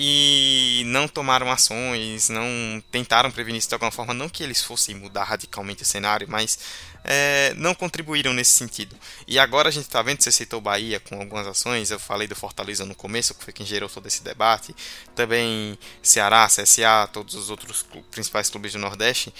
[0.02, 4.94] e não tomaram ações, não tentaram prevenir isso de alguma forma, não que eles fossem
[4.94, 6.58] mudar radicalmente o cenário, mas
[7.04, 8.96] é, não contribuíram nesse sentido.
[9.28, 12.34] E agora a gente está vendo, você citou Bahia com algumas ações, eu falei do
[12.34, 14.74] Fortaleza no começo, que foi quem gerou todo esse debate,
[15.14, 19.34] também Ceará, CSA, todos os outros principais clubes do Nordeste,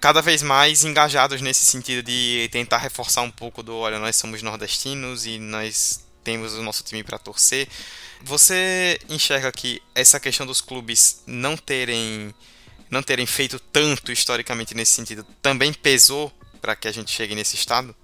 [0.00, 4.42] cada vez mais engajados nesse sentido de tentar reforçar um pouco do, olha, nós somos
[4.42, 7.68] nordestinos e nós temos o nosso time para torcer.
[8.22, 12.34] Você enxerga que essa questão dos clubes não terem
[12.90, 17.54] não terem feito tanto historicamente nesse sentido também pesou para que a gente chegue nesse
[17.54, 17.94] estado?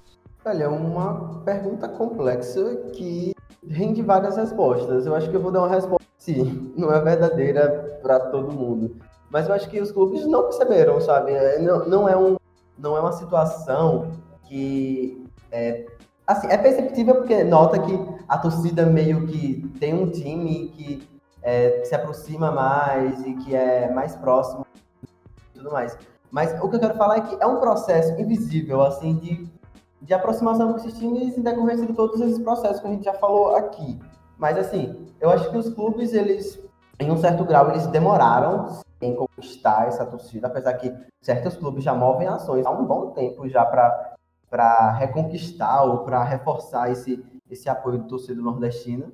[0.45, 3.35] Olha, é uma pergunta complexa que
[3.69, 5.05] rende várias respostas.
[5.05, 8.97] Eu acho que eu vou dar uma resposta sim, não é verdadeira para todo mundo.
[9.31, 11.33] Mas eu acho que os clubes não perceberam, sabe?
[11.33, 12.37] É, não, não, é, um,
[12.79, 14.13] não é uma situação
[14.49, 15.87] que é,
[16.27, 21.09] assim, é perceptível porque nota que a torcida meio que tem um time que
[21.43, 24.67] é, se aproxima mais e que é mais próximo
[25.55, 25.97] e tudo mais.
[26.31, 29.49] Mas o que eu quero falar é que é um processo invisível, assim, de,
[30.03, 33.15] de aproximação com esses times em decorrência de todos esses processos que a gente já
[33.15, 33.99] falou aqui.
[34.37, 36.61] Mas, assim, eu acho que os clubes, eles,
[36.99, 41.95] em um certo grau, eles demoraram em conquistar essa torcida, apesar que certos clubes já
[41.95, 44.16] movem ações há um bom tempo já para
[44.99, 49.13] reconquistar ou para reforçar esse, esse apoio do torcedor nordestino.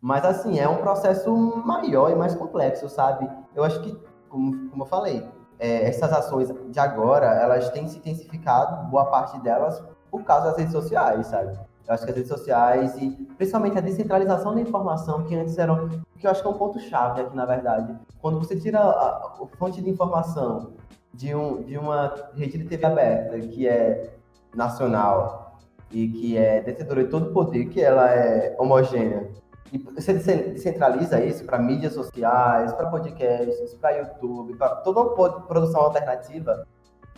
[0.00, 3.28] Mas, assim, é um processo maior e mais complexo, sabe?
[3.54, 3.96] Eu acho que,
[4.28, 5.26] como, como eu falei,
[5.58, 10.56] é, essas ações de agora, elas têm se intensificado, boa parte delas, por causa das
[10.58, 11.58] redes sociais, sabe?
[11.86, 15.88] Eu acho que as redes sociais e principalmente a descentralização da informação, que antes eram.
[16.18, 17.98] que eu acho que é um ponto-chave aqui, na verdade.
[18.20, 19.08] Quando você tira a,
[19.42, 20.72] a fonte de informação
[21.12, 24.13] de, um, de uma rede de TV aberta, que é
[24.54, 25.58] nacional
[25.90, 29.30] e que é detentora de todo o poder, que ela é homogênea,
[29.72, 35.80] e você descentraliza isso para mídias sociais, para podcasts, para YouTube, para toda uma produção
[35.80, 36.66] alternativa,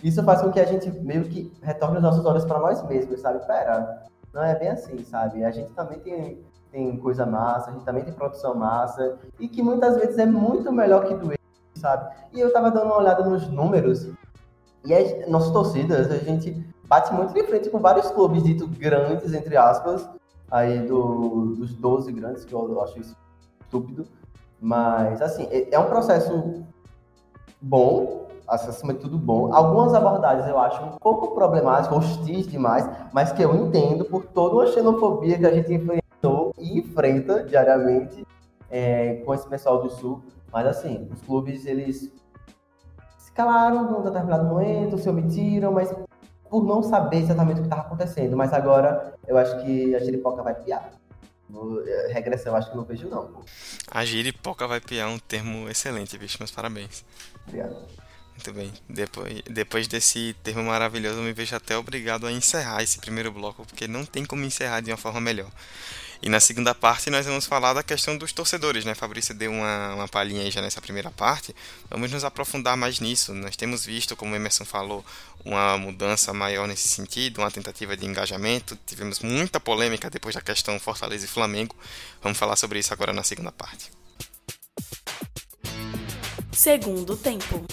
[0.02, 3.20] isso faz com que a gente meio que retorne os nossos olhos para nós mesmos,
[3.20, 3.46] sabe?
[3.46, 5.44] Pera, não é bem assim, sabe?
[5.44, 9.62] A gente também tem, tem coisa massa, a gente também tem produção massa, e que
[9.62, 11.34] muitas vezes é muito melhor que do
[11.74, 12.14] sabe?
[12.32, 14.10] E eu tava dando uma olhada nos números,
[14.84, 19.32] e as nossas torcidas, a gente bate muito de frente com vários clubes dito grandes,
[19.34, 20.08] entre aspas,
[20.50, 23.16] aí do, dos 12 grandes, que eu acho isso
[23.60, 24.06] estúpido.
[24.60, 26.64] Mas, assim, é, é um processo
[27.60, 29.52] bom, acima de tudo bom.
[29.52, 34.56] Algumas abordagens eu acho um pouco problemáticas, hostis demais, mas que eu entendo por toda
[34.56, 38.26] uma xenofobia que a gente enfrentou e enfrenta diariamente
[38.70, 40.22] é, com esse pessoal do Sul.
[40.52, 42.12] Mas assim, os clubes, eles
[43.18, 45.94] se calaram num determinado momento, se omitiram, mas
[46.56, 48.34] por não saber exatamente o que estava acontecendo.
[48.34, 50.90] Mas agora eu acho que a Jeripoca vai piar.
[51.86, 53.44] É, regressão, acho que não vejo não.
[53.90, 56.38] A giripoca vai piar um termo excelente, bicho.
[56.40, 57.04] Meus parabéns.
[57.46, 57.76] Obrigado.
[58.30, 58.72] Muito bem.
[58.88, 63.64] Depois, depois desse termo maravilhoso, eu me vejo até obrigado a encerrar esse primeiro bloco,
[63.64, 65.50] porque não tem como encerrar de uma forma melhor.
[66.22, 68.94] E na segunda parte nós vamos falar da questão dos torcedores, né?
[68.94, 71.54] Fabrício deu uma, uma palhinha aí já nessa primeira parte.
[71.90, 73.34] Vamos nos aprofundar mais nisso.
[73.34, 75.04] Nós temos visto, como o Emerson falou,
[75.44, 78.78] uma mudança maior nesse sentido, uma tentativa de engajamento.
[78.86, 81.76] Tivemos muita polêmica depois da questão Fortaleza e Flamengo.
[82.22, 83.90] Vamos falar sobre isso agora na segunda parte.
[86.52, 87.66] Segundo tempo.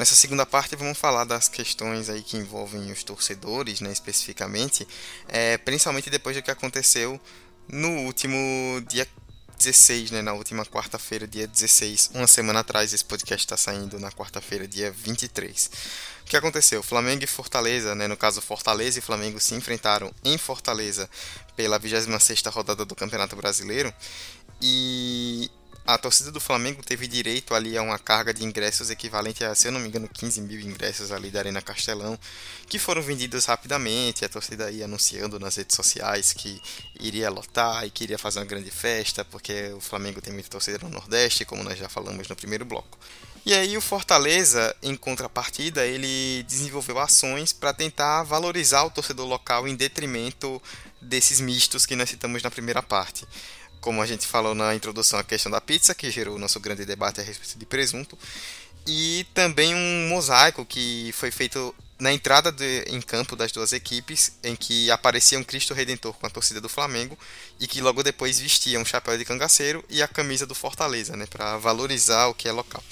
[0.00, 4.88] Nessa segunda parte vamos falar das questões aí que envolvem os torcedores, né, especificamente,
[5.28, 7.20] é, principalmente depois do que aconteceu
[7.68, 9.06] no último dia
[9.58, 14.10] 16, né, na última quarta-feira, dia 16, uma semana atrás, esse podcast está saindo na
[14.10, 15.70] quarta-feira, dia 23.
[16.22, 16.82] O que aconteceu?
[16.82, 21.10] Flamengo e Fortaleza, né, no caso Fortaleza e Flamengo se enfrentaram em Fortaleza
[21.54, 23.92] pela 26ª rodada do Campeonato Brasileiro
[24.62, 25.50] e
[25.86, 29.68] a torcida do Flamengo teve direito ali a uma carga de ingressos equivalente a, se
[29.68, 32.18] eu não me engano, 15 mil ingressos ali da Arena Castelão,
[32.68, 36.60] que foram vendidos rapidamente, a torcida ia anunciando nas redes sociais que
[37.00, 40.78] iria lotar e que iria fazer uma grande festa, porque o Flamengo tem muita torcida
[40.82, 42.98] no Nordeste, como nós já falamos no primeiro bloco.
[43.44, 49.66] E aí o Fortaleza, em contrapartida, ele desenvolveu ações para tentar valorizar o torcedor local
[49.66, 50.60] em detrimento
[51.00, 53.26] desses mistos que nós citamos na primeira parte
[53.80, 56.84] como a gente falou na introdução, a questão da pizza, que gerou o nosso grande
[56.84, 58.18] debate a respeito de presunto,
[58.86, 64.32] e também um mosaico que foi feito na entrada de, em campo das duas equipes,
[64.42, 67.16] em que aparecia um Cristo Redentor com a torcida do Flamengo
[67.60, 71.26] e que logo depois vestia um chapéu de cangaceiro e a camisa do Fortaleza, né,
[71.26, 72.82] para valorizar o que é local.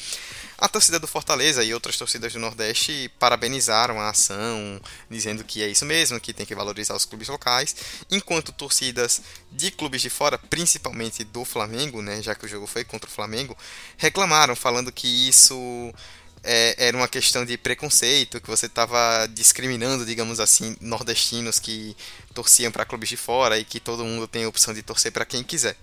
[0.60, 5.68] A torcida do Fortaleza e outras torcidas do Nordeste parabenizaram a ação, dizendo que é
[5.68, 7.76] isso mesmo, que tem que valorizar os clubes locais,
[8.10, 12.82] enquanto torcidas de clubes de fora, principalmente do Flamengo, né, já que o jogo foi
[12.82, 13.56] contra o Flamengo,
[13.96, 15.94] reclamaram, falando que isso
[16.42, 21.96] é, era uma questão de preconceito, que você estava discriminando, digamos assim, nordestinos que
[22.34, 25.24] torciam para clubes de fora e que todo mundo tem a opção de torcer para
[25.24, 25.76] quem quiser.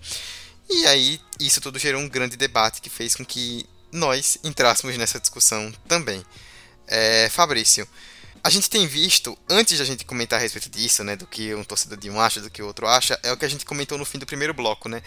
[0.70, 5.20] E aí, isso tudo gerou um grande debate que fez com que nós entrássemos nessa
[5.20, 6.24] discussão também.
[6.88, 7.88] É, Fabrício,
[8.44, 11.56] a gente tem visto, antes de a gente comentar a respeito disso, né, do que
[11.56, 13.66] um torcedor de um acha, do que o outro acha, é o que a gente
[13.66, 15.02] comentou no fim do primeiro bloco, né?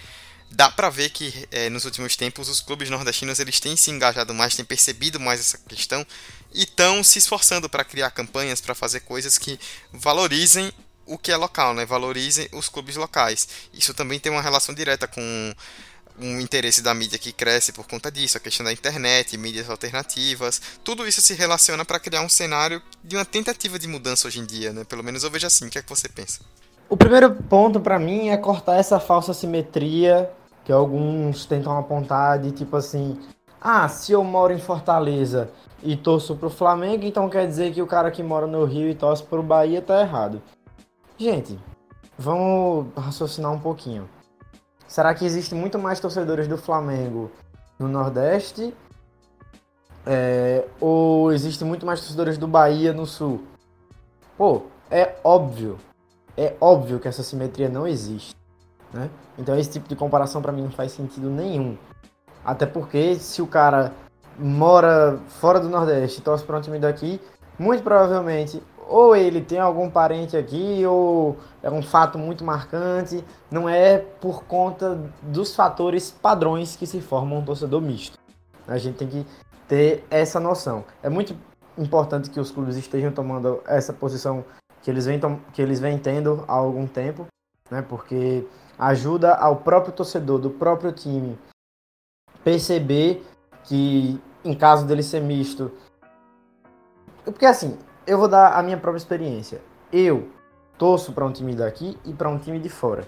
[0.50, 4.32] Dá pra ver que é, nos últimos tempos os clubes nordestinos eles têm se engajado
[4.32, 6.04] mais, têm percebido mais essa questão
[6.52, 9.60] e estão se esforçando para criar campanhas, para fazer coisas que
[9.92, 10.72] valorizem
[11.04, 11.84] o que é local, né?
[11.84, 13.46] Valorizem os clubes locais.
[13.72, 15.54] Isso também tem uma relação direta com
[16.20, 20.60] um interesse da mídia que cresce por conta disso, a questão da internet, mídias alternativas,
[20.82, 24.44] tudo isso se relaciona para criar um cenário de uma tentativa de mudança hoje em
[24.46, 24.84] dia, né?
[24.84, 25.66] Pelo menos eu vejo assim.
[25.66, 26.40] O que é que você pensa?
[26.88, 30.30] O primeiro ponto para mim é cortar essa falsa simetria
[30.64, 33.18] que alguns tentam apontar de tipo assim,
[33.60, 35.50] ah, se eu moro em Fortaleza
[35.82, 38.94] e torço pro Flamengo, então quer dizer que o cara que mora no Rio e
[38.94, 40.42] torce pro Bahia tá errado.
[41.18, 41.58] Gente,
[42.18, 44.08] vamos raciocinar um pouquinho.
[44.88, 47.30] Será que existe muito mais torcedores do Flamengo
[47.78, 48.74] no Nordeste?
[50.06, 53.44] É, ou existe muito mais torcedores do Bahia no Sul?
[54.38, 55.78] Pô, é óbvio.
[56.34, 58.34] É óbvio que essa simetria não existe.
[58.90, 59.10] Né?
[59.38, 61.76] Então esse tipo de comparação para mim não faz sentido nenhum.
[62.42, 63.92] Até porque se o cara
[64.38, 67.20] mora fora do Nordeste e torce para um time daqui,
[67.58, 71.36] muito provavelmente ou ele tem algum parente aqui, ou
[71.68, 77.38] é um fato muito marcante, não é por conta dos fatores padrões que se formam
[77.38, 78.18] um torcedor misto.
[78.66, 79.26] A gente tem que
[79.68, 80.84] ter essa noção.
[81.02, 81.36] É muito
[81.76, 84.44] importante que os clubes estejam tomando essa posição
[84.82, 85.20] que eles vêm,
[85.52, 87.26] que eles vêm tendo há algum tempo,
[87.70, 87.82] né?
[87.82, 88.46] porque
[88.78, 91.38] ajuda ao próprio torcedor do próprio time
[92.42, 93.24] perceber
[93.64, 95.70] que, em caso dele ser misto,
[97.24, 99.60] porque assim, eu vou dar a minha própria experiência.
[99.92, 100.30] Eu
[100.78, 103.06] torço para um time daqui e para um time de fora.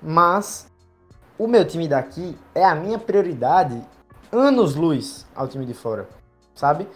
[0.00, 0.70] Mas
[1.38, 3.82] o meu time daqui é a minha prioridade
[4.30, 6.08] anos luz ao time de fora,
[6.54, 6.86] sabe?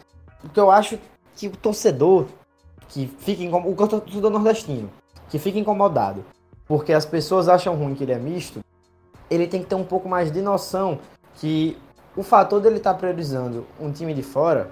[0.41, 0.99] Porque eu acho
[1.35, 2.27] que o torcedor
[2.89, 4.91] que fica incomodado, o torcedor nordestino,
[5.29, 6.25] que fica incomodado,
[6.67, 8.61] porque as pessoas acham ruim que ele é misto,
[9.31, 10.99] ele tem que ter um pouco mais de noção
[11.37, 11.77] que
[12.17, 14.71] o fator dele estar tá priorizando um time de fora,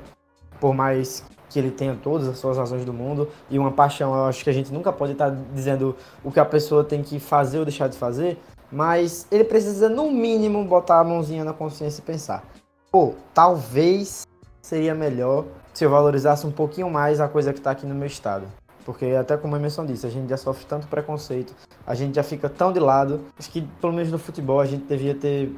[0.60, 4.14] por mais que ele tenha todas as suas razões do mundo e uma paixão.
[4.14, 7.20] Eu acho que a gente nunca pode estar dizendo o que a pessoa tem que
[7.20, 8.38] fazer ou deixar de fazer,
[8.70, 12.42] mas ele precisa, no mínimo, botar a mãozinha na consciência e pensar:
[12.90, 14.26] pô, talvez
[14.62, 18.06] seria melhor se eu valorizasse um pouquinho mais a coisa que está aqui no meu
[18.06, 18.46] estado.
[18.84, 21.54] Porque, até como a Emerson disse, a gente já sofre tanto preconceito,
[21.86, 23.20] a gente já fica tão de lado.
[23.38, 25.54] Acho que, pelo menos no futebol, a gente devia ter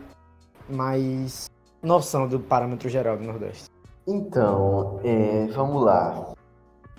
[0.68, 1.50] mais
[1.82, 3.73] noção do parâmetro geral do Nordeste.
[4.06, 6.34] Então, é, vamos lá.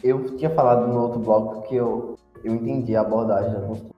[0.04, 3.96] Eu tinha falado no outro bloco que eu, eu entendi a abordagem das alguns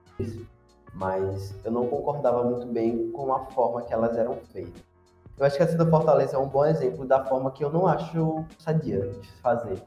[0.93, 4.81] mas eu não concordava muito bem com a forma que elas eram feitas.
[5.37, 7.85] Eu acho que essa do Fortaleza é um bom exemplo da forma que eu não
[7.85, 9.81] acho sadia de fazer.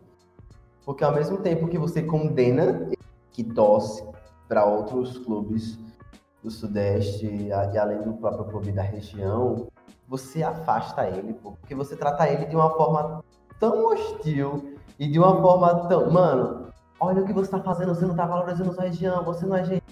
[0.85, 2.89] Porque ao mesmo tempo que você condena
[3.33, 4.05] que torce
[4.49, 5.77] para outros clubes
[6.43, 9.67] do Sudeste e além do próprio clube da região,
[10.11, 13.23] você afasta ele, porque você trata ele de uma forma
[13.61, 16.11] tão hostil e de uma forma tão.
[16.11, 16.67] Mano,
[16.99, 19.65] olha o que você tá fazendo, você não tá valorizando sua região, você não é
[19.65, 19.85] gente.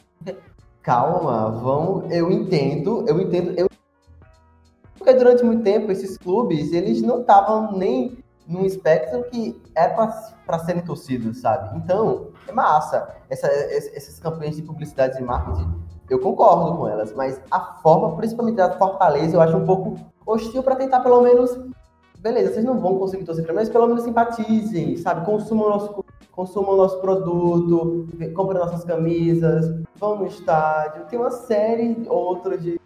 [0.83, 2.11] Calma, vão.
[2.11, 3.53] Eu entendo, eu entendo.
[3.57, 3.69] Eu...
[4.97, 10.59] Porque durante muito tempo esses clubes, eles não estavam nem num espectro que é para
[10.61, 11.77] serem torcidos, sabe?
[11.77, 13.15] Então, é massa.
[13.29, 18.57] Essa, essas campanhas de publicidade e marketing eu concordo com elas, mas a forma, principalmente
[18.57, 21.59] da Fortaleza, eu acho um pouco hostil para tentar pelo menos.
[22.19, 25.25] Beleza, vocês não vão conseguir torcer para mas pelo menos simpatizem, sabe?
[25.25, 31.05] Consumam nosso, consumam nosso produto, comprem nossas camisas, vão no estádio.
[31.05, 32.81] Tem uma série outras de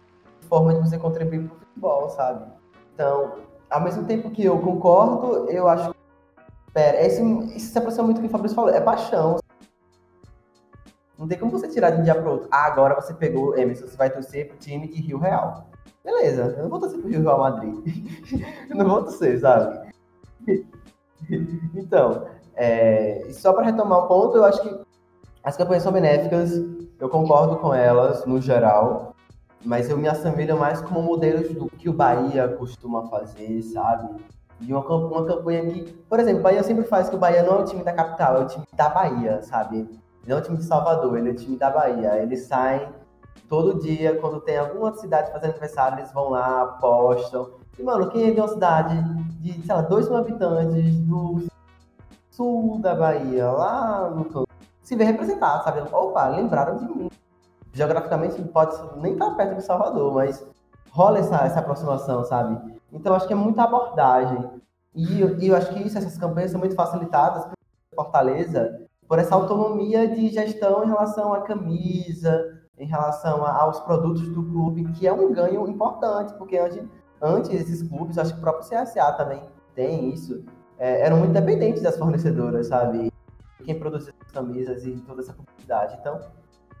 [0.47, 2.45] formas de você contribuir para o futebol, sabe?
[2.93, 3.31] Então,
[3.73, 5.93] ao mesmo tempo que eu concordo, eu acho.
[6.73, 7.21] Pera, esse,
[7.55, 9.37] isso se aproxima muito do que o Fabrício falou, é paixão,
[11.17, 12.47] não tem como você tirar de um dia para outro.
[12.51, 15.69] Ah, agora você pegou, Emerson, você vai torcer pro time de Rio Real.
[16.03, 17.75] Beleza, eu não vou torcer pro Rio Real Madrid.
[18.69, 19.93] eu não vou torcer, sabe?
[21.75, 24.81] então, é, só para retomar o ponto, eu acho que
[25.43, 26.51] as campanhas são benéficas,
[26.99, 29.12] eu concordo com elas no geral,
[29.65, 34.09] mas eu me assemelho mais como modelos do que o Bahia costuma fazer, sabe?
[34.59, 37.59] De uma, uma campanha que, por exemplo, o Bahia sempre faz que o Bahia não
[37.59, 39.89] é o time da capital, é o time da Bahia, sabe?
[40.27, 42.17] Não é o time de Salvador, ele é o time da Bahia.
[42.21, 42.87] Eles saem
[43.49, 47.51] todo dia, quando tem alguma cidade fazendo aniversário, eles vão lá, apostam.
[47.77, 49.03] E, mano, quem é de uma cidade
[49.41, 51.43] de, sei lá, 2 mil habitantes do
[52.31, 54.47] sul da Bahia, lá no campo,
[54.81, 55.81] se vê representado, sabe?
[55.91, 57.09] Opa, lembraram de mim.
[57.73, 60.45] Geograficamente pode nem estar perto de Salvador, mas
[60.91, 62.79] rola essa, essa aproximação, sabe?
[62.91, 64.47] Então acho que é muita abordagem.
[64.93, 67.55] E, e eu acho que isso, essas campanhas são muito facilitadas por
[67.95, 74.43] Fortaleza, por essa autonomia de gestão em relação à camisa, em relação aos produtos do
[74.43, 76.83] clube, que é um ganho importante, porque antes,
[77.21, 79.41] antes esses clubes, acho que o próprio CSA também
[79.75, 80.43] tem isso,
[80.77, 83.11] é, eram muito dependentes das fornecedoras, sabe?
[83.63, 85.97] Quem produz as camisas e toda essa publicidade.
[85.99, 86.19] Então,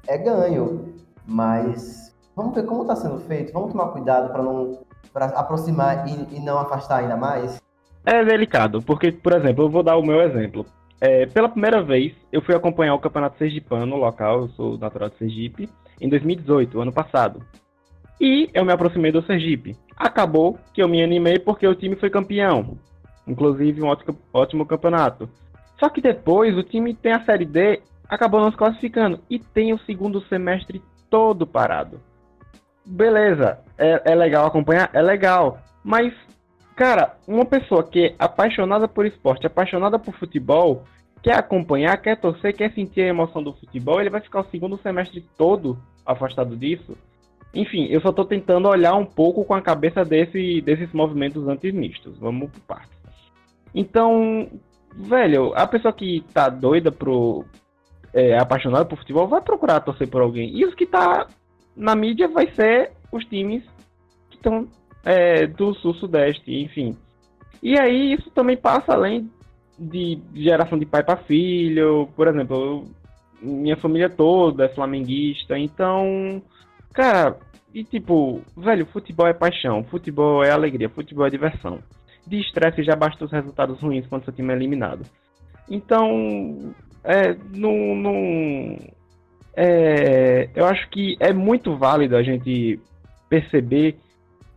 [0.07, 0.93] é ganho,
[1.25, 4.79] mas vamos ver como está sendo feito, vamos tomar cuidado para não
[5.11, 7.61] pra aproximar e, e não afastar ainda mais.
[8.05, 10.65] É delicado, porque, por exemplo, eu vou dar o meu exemplo.
[10.99, 15.17] É, pela primeira vez, eu fui acompanhar o Campeonato Sergipano local, eu sou natural de
[15.17, 15.69] Sergipe,
[16.01, 17.41] em 2018, ano passado.
[18.19, 19.77] E eu me aproximei do Sergipe.
[19.95, 22.77] Acabou que eu me animei porque o time foi campeão.
[23.27, 25.29] Inclusive um ótimo, ótimo campeonato.
[25.79, 27.81] Só que depois o time tem a Série D,
[28.13, 29.19] acabou não se classificando.
[29.29, 31.99] E tem o segundo semestre todo parado.
[32.85, 34.89] Beleza, é, é legal acompanhar?
[34.93, 35.59] É legal.
[35.83, 36.13] Mas
[36.75, 40.83] Cara, uma pessoa que é apaixonada por esporte, apaixonada por futebol,
[41.21, 44.77] quer acompanhar, quer torcer, quer sentir a emoção do futebol, ele vai ficar o segundo
[44.77, 46.97] semestre todo afastado disso.
[47.53, 52.17] Enfim, eu só tô tentando olhar um pouco com a cabeça desse, desses movimentos antimistos.
[52.17, 52.97] Vamos por partes.
[53.75, 54.49] Então,
[54.91, 57.45] velho, a pessoa que tá doida pro.
[58.13, 60.55] É, apaixonada por futebol vai procurar torcer por alguém.
[60.55, 61.27] E os que tá
[61.75, 63.63] na mídia vai ser os times
[64.29, 64.67] que estão
[65.03, 66.95] é, do sul-sudeste, enfim.
[67.61, 69.29] E aí isso também passa além
[69.79, 72.07] de geração de pai para filho.
[72.15, 72.85] Por exemplo,
[73.41, 76.41] minha família toda é flamenguista, então,
[76.93, 77.37] cara,
[77.73, 81.79] e tipo, velho, futebol é paixão, futebol é alegria, futebol é diversão.
[82.25, 85.05] De estresse já basta os resultados ruins quando seu time é eliminado.
[85.69, 88.77] Então, é, não, não,
[89.55, 92.79] é, eu acho que é muito válido a gente
[93.29, 93.97] perceber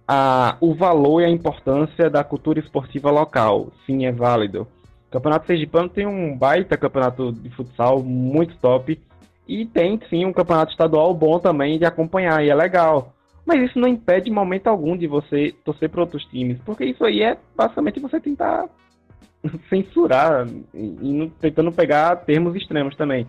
[0.06, 3.68] a, o valor e a importância da cultura esportiva local.
[3.84, 4.66] Sim, é válido.
[5.08, 9.00] O Campeonato Sergipano tem um baita campeonato de futsal muito top.
[9.48, 13.12] E tem, sim, um campeonato estadual bom também de acompanhar, e é legal.
[13.44, 17.22] Mas isso não impede momento algum de você torcer para outros times, porque isso aí
[17.22, 18.66] é basicamente você tentar
[19.68, 23.26] censurar e tentando pegar termos extremos também.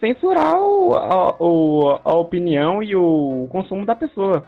[0.00, 4.44] Censurar o, a, o, a opinião e o consumo da pessoa.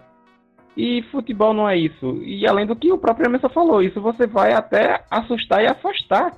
[0.77, 2.21] E futebol não é isso.
[2.25, 6.33] E além do que o próprio Emerson falou, isso você vai até assustar e afastar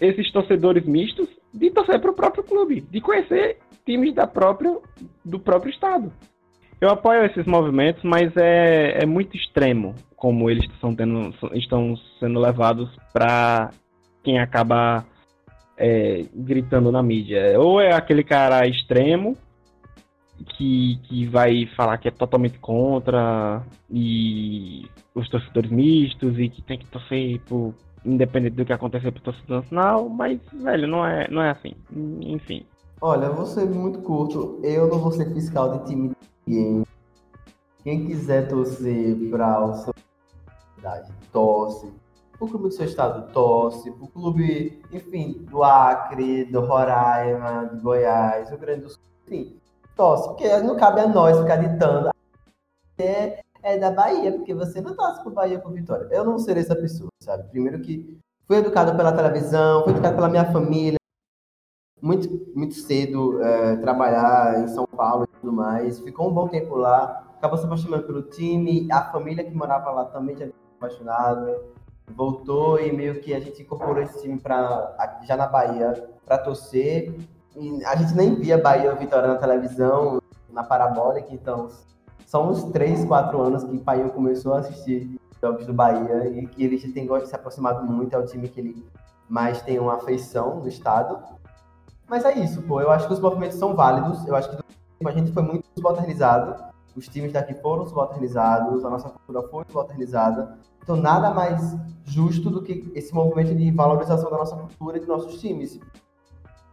[0.00, 4.76] esses torcedores mistos de torcer para o próprio clube, de conhecer times da própria,
[5.24, 6.10] do próprio estado.
[6.80, 12.40] Eu apoio esses movimentos, mas é, é muito extremo como eles estão, tendo, estão sendo
[12.40, 13.70] levados para
[14.22, 15.04] quem acaba
[15.76, 17.60] é, gritando na mídia.
[17.60, 19.36] Ou é aquele cara extremo
[20.56, 26.78] que, que vai falar que é totalmente contra e os torcedores mistos e que tem
[26.78, 31.42] que torcer por, independente do que acontecer pro torcedor nacional, mas, velho, não é, não
[31.42, 31.74] é assim.
[32.20, 32.64] Enfim.
[33.00, 34.60] Olha, vou ser muito curto.
[34.62, 36.86] Eu não vou ser fiscal de time de ninguém.
[37.82, 39.74] Quem quiser torcer para o
[40.76, 41.92] cidade, torce.
[42.38, 43.90] O clube do seu estado torce.
[43.90, 49.58] O clube, enfim, do Acre, do Roraima, de Goiás, Rio Grande do Sul, enfim,
[49.96, 50.28] torce.
[50.28, 52.10] Porque não cabe a nós ficar ditando.
[52.98, 56.08] É, é da Bahia, porque você não torce pro Bahia com Vitória.
[56.10, 57.48] Eu não serei essa pessoa, sabe?
[57.48, 60.98] Primeiro que fui educado pela televisão, fui educado pela minha família,
[62.00, 65.98] muito, muito cedo é, trabalhar em São Paulo e tudo mais.
[66.00, 70.04] Ficou um bom tempo lá, acabou se apaixonando pelo time, a família que morava lá
[70.04, 70.46] também já
[70.76, 71.60] apaixonada.
[72.14, 74.94] Voltou e meio que a gente incorporou esse time pra,
[75.26, 77.14] já na Bahia para torcer.
[77.56, 80.20] E a gente nem via Bahia ou Vitória na televisão,
[80.50, 81.68] na parabólica, então
[82.26, 86.46] são uns 3, 4 anos que o Painho começou a assistir jogos do Bahia e
[86.46, 88.86] que ele tem se aproximado muito, é o time que ele
[89.28, 91.18] mais tem uma afeição no estado.
[92.08, 92.80] Mas é isso, pô.
[92.80, 94.26] Eu acho que os movimentos são válidos.
[94.26, 94.56] Eu acho que
[95.04, 96.62] a gente foi muito subalternizado.
[96.96, 100.58] Os times daqui foram subalternizados, a nossa cultura foi subalternizada.
[100.82, 105.08] Então, nada mais justo do que esse movimento de valorização da nossa cultura e dos
[105.08, 105.78] nossos times.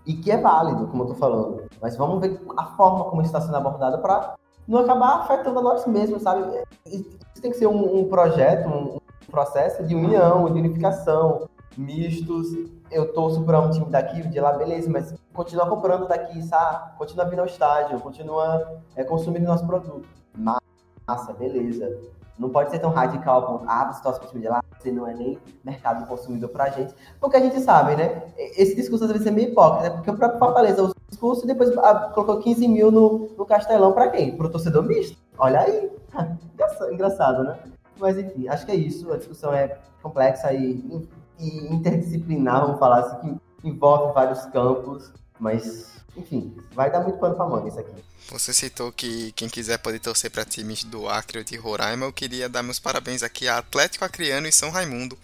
[0.05, 1.63] E que é válido, como eu tô falando.
[1.81, 4.35] Mas vamos ver a forma como está sendo abordado para
[4.67, 6.63] não acabar afetando a nós mesmos, sabe?
[6.85, 12.47] Isso tem que ser um, um projeto, um, um processo de união, de unificação, mistos.
[12.93, 16.97] Eu torço para um time daqui, de lá, beleza, mas continua comprando daqui, sabe?
[16.97, 20.07] Continua vindo ao estádio, continua é, consumindo nosso produto.
[20.35, 21.99] Massa, beleza.
[22.37, 24.91] Não pode ser tão radical como, ah, você torce para o time de lá, você
[24.91, 26.93] não é nem mercado consumidor para a gente.
[27.19, 28.23] Porque a gente sabe, né?
[28.37, 29.91] Esse discurso às vezes é meio hipócrita?
[29.91, 33.93] Porque o próprio Fortaleza o discurso e depois ah, colocou 15 mil no, no Castelão
[33.93, 34.35] para quem?
[34.35, 35.17] Para o torcedor misto.
[35.37, 35.91] Olha aí.
[36.91, 37.57] Engraçado, né?
[37.97, 39.11] Mas enfim, acho que é isso.
[39.11, 41.07] A discussão é complexa e
[41.39, 47.35] e interdisciplinar, vamos falar assim, que envolve vários campos, mas enfim, vai dar muito pano
[47.35, 47.91] pra manga isso aqui.
[48.29, 52.05] Você citou que quem quiser pode torcer para times do Acre ou de Roraima.
[52.05, 55.17] Eu queria dar meus parabéns aqui a Atlético Acreano e São Raimundo,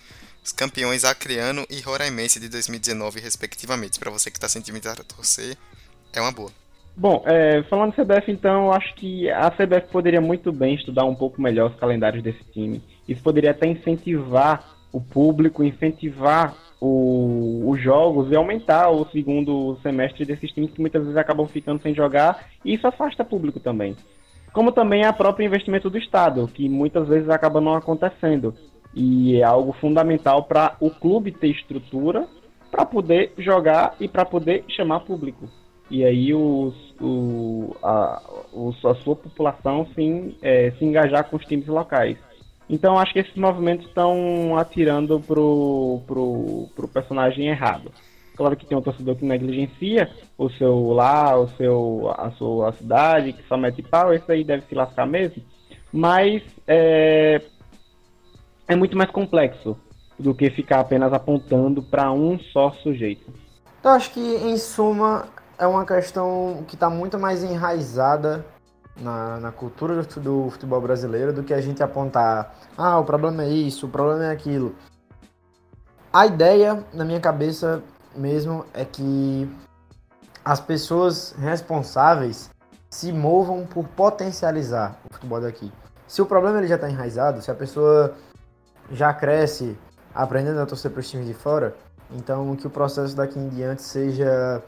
[0.44, 4.00] os campeões acreano e roraimense de 2019, respectivamente.
[4.00, 5.58] Para você que está sentindo a torcer,
[6.14, 6.52] é uma boa.
[6.96, 11.06] Bom, é, falando do CBF, então, eu acho que a CBF poderia muito bem estudar
[11.06, 12.84] um pouco melhor os calendários desse time.
[13.08, 20.26] Isso poderia até incentivar o público, incentivar o, os jogos e aumentar o segundo semestre
[20.26, 23.96] desses times que muitas vezes acabam ficando sem jogar e isso afasta público também.
[24.54, 28.54] Como também o próprio investimento do Estado, que muitas vezes acaba não acontecendo.
[28.96, 32.28] E é algo fundamental para o clube ter estrutura
[32.72, 35.48] para poder jogar e para poder chamar público.
[35.90, 38.22] E aí os, o, a,
[38.86, 42.18] a sua população sim, é, se engajar com os times locais.
[42.70, 47.92] Então acho que esses movimentos estão atirando pro, pro, pro personagem errado.
[48.38, 53.34] Claro que tem um torcedor que negligencia o seu lar, o seu, a sua cidade,
[53.34, 55.44] que só mete pau, esse aí deve se lascar mesmo.
[55.92, 57.42] Mas é,
[58.68, 59.76] é muito mais complexo
[60.18, 63.34] do que ficar apenas apontando para um só sujeito.
[63.84, 68.46] Eu acho que, em suma, é uma questão que está muito mais enraizada
[69.02, 73.50] na, na cultura do futebol brasileiro do que a gente apontar, ah, o problema é
[73.50, 74.76] isso, o problema é aquilo.
[76.12, 77.84] A ideia, na minha cabeça
[78.16, 79.50] mesmo, é que
[80.44, 82.50] as pessoas responsáveis
[82.90, 85.72] se movam por potencializar o futebol daqui.
[86.08, 88.16] Se o problema ele já está enraizado, se a pessoa
[88.92, 89.78] já cresce
[90.14, 91.76] aprendendo a torcer para os times de fora,
[92.10, 94.64] então que o processo daqui em diante seja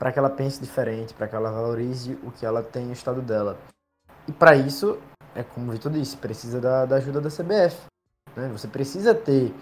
[0.00, 3.20] para que ela pense diferente, para que ela valorize o que ela tem no estado
[3.20, 3.58] dela.
[4.26, 4.98] E para isso,
[5.34, 7.76] é como o Vitor disse, precisa da, da ajuda da CBF.
[8.34, 8.48] Né?
[8.48, 9.54] Você precisa ter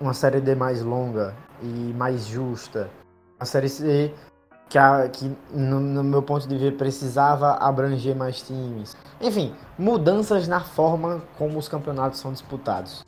[0.00, 2.88] uma série D mais longa e mais justa.
[3.40, 4.14] A série C
[4.68, 8.96] que, a, que no, no, meu ponto de ver precisava abranger mais times.
[9.20, 13.04] Enfim, mudanças na forma como os campeonatos são disputados.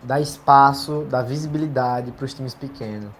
[0.00, 3.10] Dá espaço, dá visibilidade para os times pequenos.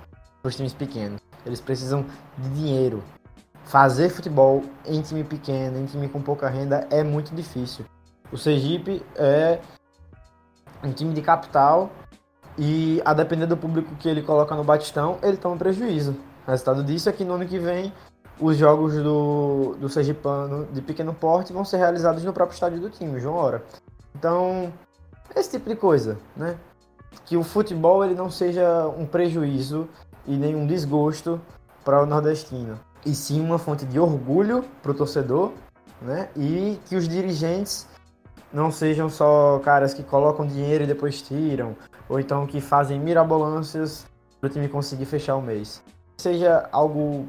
[0.40, 1.25] Para os times pequenos.
[1.46, 2.04] Eles precisam
[2.36, 3.02] de dinheiro.
[3.64, 7.84] Fazer futebol em time pequeno, em time com pouca renda, é muito difícil.
[8.30, 9.60] O Sergipe é
[10.82, 11.90] um time de capital
[12.58, 16.16] e, a depender do público que ele coloca no Batistão, ele toma prejuízo.
[16.46, 17.92] O resultado disso é que no ano que vem
[18.38, 22.90] os jogos do, do Sergipano de pequeno porte vão ser realizados no próprio estádio do
[22.90, 23.64] time, João Hora.
[24.14, 24.72] Então,
[25.34, 26.56] esse tipo de coisa, né?
[27.24, 29.88] Que o futebol ele não seja um prejuízo
[30.26, 31.40] e nenhum desgosto
[31.84, 35.52] para o nordestino, e sim uma fonte de orgulho para o torcedor,
[36.02, 36.28] né?
[36.36, 37.86] E que os dirigentes
[38.52, 41.76] não sejam só caras que colocam dinheiro e depois tiram,
[42.08, 44.06] ou então que fazem mirabolâncias
[44.40, 45.82] para o time conseguir fechar o mês.
[46.18, 47.28] Seja algo,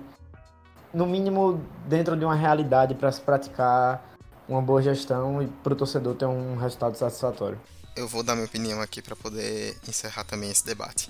[0.93, 4.03] no mínimo, dentro de uma realidade para se praticar
[4.47, 7.59] uma boa gestão e para o torcedor ter um resultado satisfatório.
[7.95, 11.09] Eu vou dar minha opinião aqui para poder encerrar também esse debate.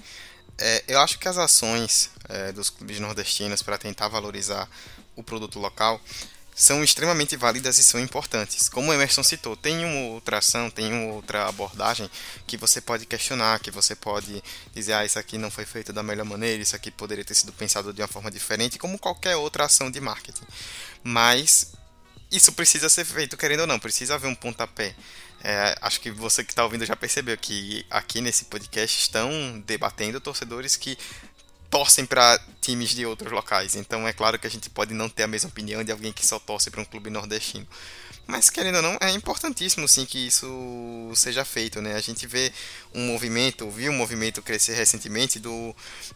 [0.59, 4.67] É, eu acho que as ações é, dos clubes nordestinos para tentar valorizar
[5.15, 6.01] o produto local
[6.57, 8.67] são extremamente válidas e são importantes.
[8.67, 12.09] Como o Emerson citou, tem uma outra ação, tem uma outra abordagem
[12.47, 14.43] que você pode questionar, que você pode
[14.73, 17.53] dizer, ah, isso aqui não foi feito da melhor maneira, isso aqui poderia ter sido
[17.53, 20.45] pensado de uma forma diferente, como qualquer outra ação de marketing.
[21.03, 21.73] Mas
[22.31, 24.95] isso precisa ser feito, querendo ou não, precisa haver um pontapé.
[25.43, 29.29] É, acho que você que está ouvindo já percebeu que aqui nesse podcast estão
[29.65, 30.97] debatendo torcedores que
[31.69, 33.75] torcem para times de outros locais.
[33.75, 36.25] Então é claro que a gente pode não ter a mesma opinião de alguém que
[36.25, 37.67] só torce para um clube nordestino.
[38.27, 40.45] Mas querendo ou não, é importantíssimo sim que isso
[41.15, 41.95] seja feito, né?
[41.95, 42.51] A gente vê
[42.93, 45.73] um movimento, viu um movimento crescer recentemente do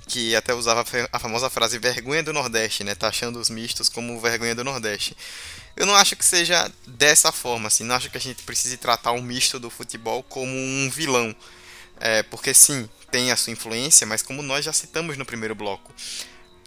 [0.08, 0.84] que até usava
[1.14, 2.95] a famosa frase vergonha do Nordeste, né?
[2.95, 5.16] Taxando os mistos como vergonha do Nordeste.
[5.74, 9.12] Eu não acho que seja dessa forma, assim, não acho que a gente precise tratar
[9.12, 11.34] o misto do futebol como um vilão.
[11.97, 15.93] É, porque sim, tem a sua influência, mas como nós já citamos no primeiro bloco,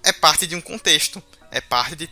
[0.03, 2.11] é parte de um contexto, é parte de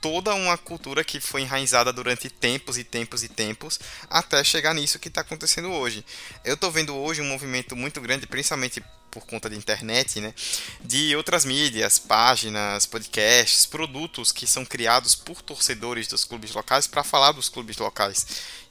[0.00, 3.80] toda uma cultura que foi enraizada durante tempos e tempos e tempos
[4.10, 6.04] até chegar nisso que está acontecendo hoje.
[6.44, 10.34] Eu estou vendo hoje um movimento muito grande, principalmente por conta da internet, né,
[10.82, 17.04] de outras mídias, páginas, podcasts, produtos que são criados por torcedores dos clubes locais para
[17.04, 18.26] falar dos clubes locais.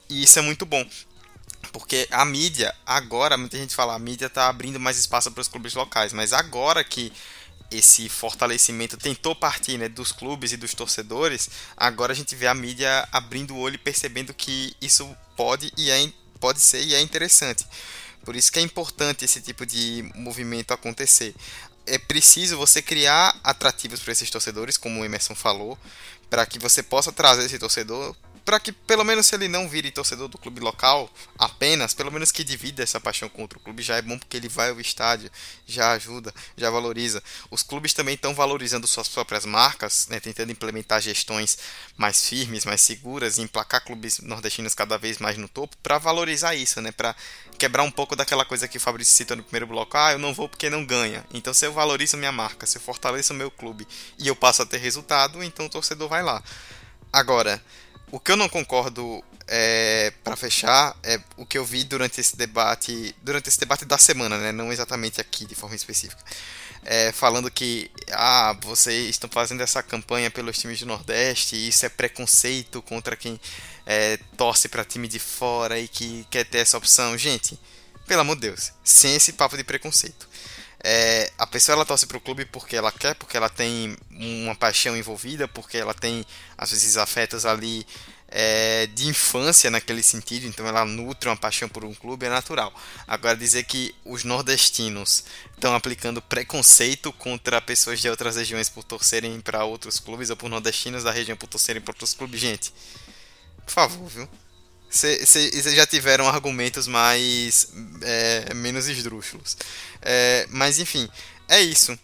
[0.08, 0.86] E isso é muito bom.
[1.72, 5.48] Porque a mídia, agora, muita gente fala, a mídia está abrindo mais espaço para os
[5.48, 7.12] clubes locais, mas agora que
[7.70, 12.54] esse fortalecimento tentou partir né, dos clubes e dos torcedores, agora a gente vê a
[12.54, 17.00] mídia abrindo o olho e percebendo que isso pode e é, pode ser e é
[17.00, 17.66] interessante.
[18.24, 21.34] Por isso que é importante esse tipo de movimento acontecer.
[21.86, 25.78] É preciso você criar atrativos para esses torcedores, como o Emerson falou,
[26.30, 29.90] para que você possa trazer esse torcedor para que pelo menos se ele não vire
[29.90, 33.96] torcedor do clube local apenas, pelo menos que divida essa paixão contra o clube, já
[33.96, 35.30] é bom porque ele vai ao estádio,
[35.66, 37.22] já ajuda, já valoriza.
[37.50, 41.58] Os clubes também estão valorizando suas próprias marcas, né, tentando implementar gestões
[41.96, 46.54] mais firmes, mais seguras e emplacar clubes nordestinos cada vez mais no topo para valorizar
[46.54, 47.16] isso, né, para
[47.58, 50.34] quebrar um pouco daquela coisa que o Fabrício citou no primeiro bloco, ah, eu não
[50.34, 51.24] vou porque não ganha.
[51.32, 53.86] Então se eu valorizo minha marca, se eu fortaleço o meu clube
[54.18, 56.42] e eu passo a ter resultado, então o torcedor vai lá.
[57.12, 57.62] Agora,
[58.14, 62.36] o que eu não concordo é, para fechar é o que eu vi durante esse
[62.36, 64.52] debate, durante esse debate da semana, né?
[64.52, 66.22] Não exatamente aqui de forma específica.
[66.84, 71.84] É, falando que ah, vocês estão fazendo essa campanha pelos times do Nordeste e isso
[71.86, 73.40] é preconceito contra quem
[73.84, 77.18] é, torce para time de fora e que quer ter essa opção.
[77.18, 77.58] Gente,
[78.06, 80.28] pelo amor de Deus, sem esse papo de preconceito.
[80.86, 84.94] É, a pessoa ela torce pro clube porque ela quer, porque ela tem uma paixão
[84.94, 86.26] envolvida, porque ela tem
[86.58, 87.86] às vezes afetos ali
[88.28, 92.70] é, de infância naquele sentido, então ela nutre uma paixão por um clube, é natural.
[93.06, 95.24] Agora, dizer que os nordestinos
[95.54, 100.50] estão aplicando preconceito contra pessoas de outras regiões por torcerem para outros clubes, ou por
[100.50, 102.74] nordestinos da região por torcerem para outros clubes, gente,
[103.64, 104.28] por favor, viu?
[104.94, 107.68] Vocês já tiveram argumentos mais.
[108.00, 109.56] É, menos esdrúxulos.
[110.00, 111.08] É, mas enfim,
[111.48, 111.98] é isso.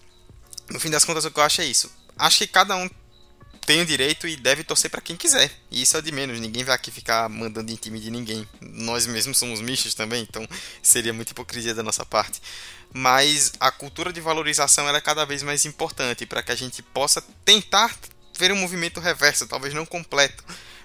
[0.69, 1.91] No fim das contas, o que eu acho é isso.
[2.19, 2.91] Acho que cada um
[3.65, 5.53] tem o direito e deve torcer para quem quiser.
[5.71, 6.41] E isso é de menos.
[6.41, 8.47] Ninguém vai aqui ficar mandando em time de ninguém.
[8.61, 10.45] Nós mesmos somos mistos também, então
[10.83, 12.43] seria muita hipocrisia da nossa parte.
[12.93, 17.23] Mas a cultura de valorização é cada vez mais importante para que a gente possa
[17.45, 17.97] tentar
[18.37, 20.43] ver um movimento reverso, talvez não completo,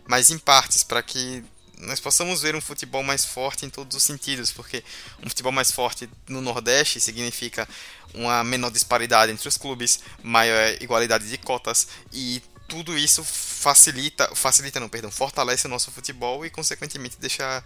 [0.07, 1.43] mas em partes, para que
[1.85, 4.83] nós possamos ver um futebol mais forte em todos os sentidos, porque
[5.23, 7.67] um futebol mais forte no Nordeste significa
[8.13, 14.79] uma menor disparidade entre os clubes, maior igualdade de cotas e tudo isso facilita, facilita
[14.79, 17.63] não, perdão, fortalece o nosso futebol e consequentemente deixa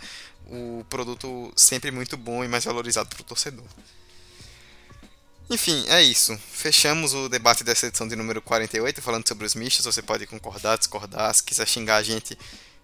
[0.48, 3.66] o produto sempre muito bom e mais valorizado para o torcedor.
[5.50, 6.38] Enfim, é isso.
[6.52, 9.84] Fechamos o debate dessa edição de número 48, falando sobre os mistos.
[9.84, 12.38] Você pode concordar, discordar, se quiser xingar a gente,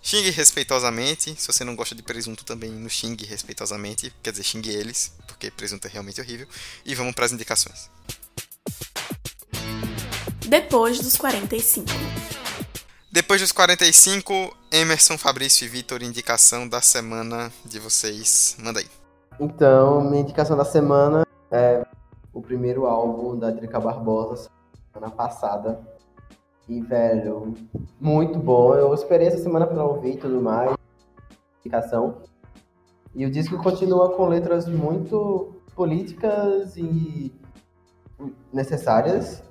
[0.05, 1.35] xingue respeitosamente.
[1.37, 4.13] Se você não gosta de presunto, também nos xingue respeitosamente.
[4.23, 6.47] Quer dizer, xingue eles, porque presunto é realmente horrível.
[6.85, 7.89] E vamos para as indicações
[10.47, 11.87] depois dos 45.
[13.11, 14.33] Depois dos 45,
[14.71, 18.57] Emerson, Fabrício e Vitor, indicação da semana de vocês.
[18.59, 18.87] Manda aí.
[19.39, 21.85] Então, minha indicação da semana é
[22.33, 24.49] o primeiro álbum da Drica Barbosa,
[24.93, 25.79] semana passada.
[26.67, 27.53] E, velho,
[27.99, 28.73] muito bom.
[28.73, 30.75] Eu esperei essa semana para ouvir tudo mais.
[33.13, 37.33] E o disco continua com letras muito políticas e
[38.51, 39.43] necessárias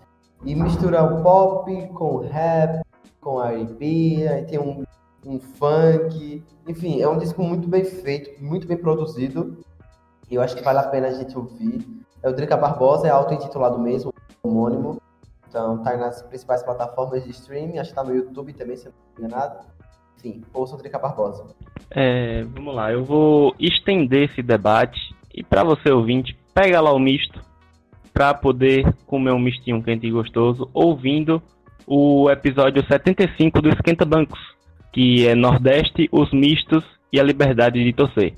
[0.45, 2.83] e misturar o pop com rap,
[3.21, 4.85] com R&B, aí tem um,
[5.25, 9.59] um funk, enfim, é um disco muito bem feito, muito bem produzido,
[10.31, 11.87] e eu acho que vale a pena a gente ouvir.
[12.23, 14.13] É o Drica Barbosa, é auto-intitulado mesmo,
[14.43, 15.01] homônimo,
[15.55, 18.93] então tá nas principais plataformas de streaming, acho que tá no YouTube também, se não
[19.17, 19.55] me engano.
[20.19, 21.47] Enfim, ouça o Drica Barbosa.
[21.93, 26.99] É, vamos lá, eu vou estender esse debate, e para você ouvinte, pega lá o
[26.99, 27.41] misto,
[28.13, 31.41] para poder comer um mistinho quente e gostoso, ouvindo
[31.87, 34.41] o episódio 75 do Esquenta Bancos,
[34.93, 38.35] que é Nordeste, os mistos e a liberdade de torcer.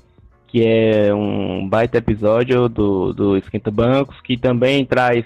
[0.47, 5.25] Que é um baita episódio do, do Esquenta Bancos, que também traz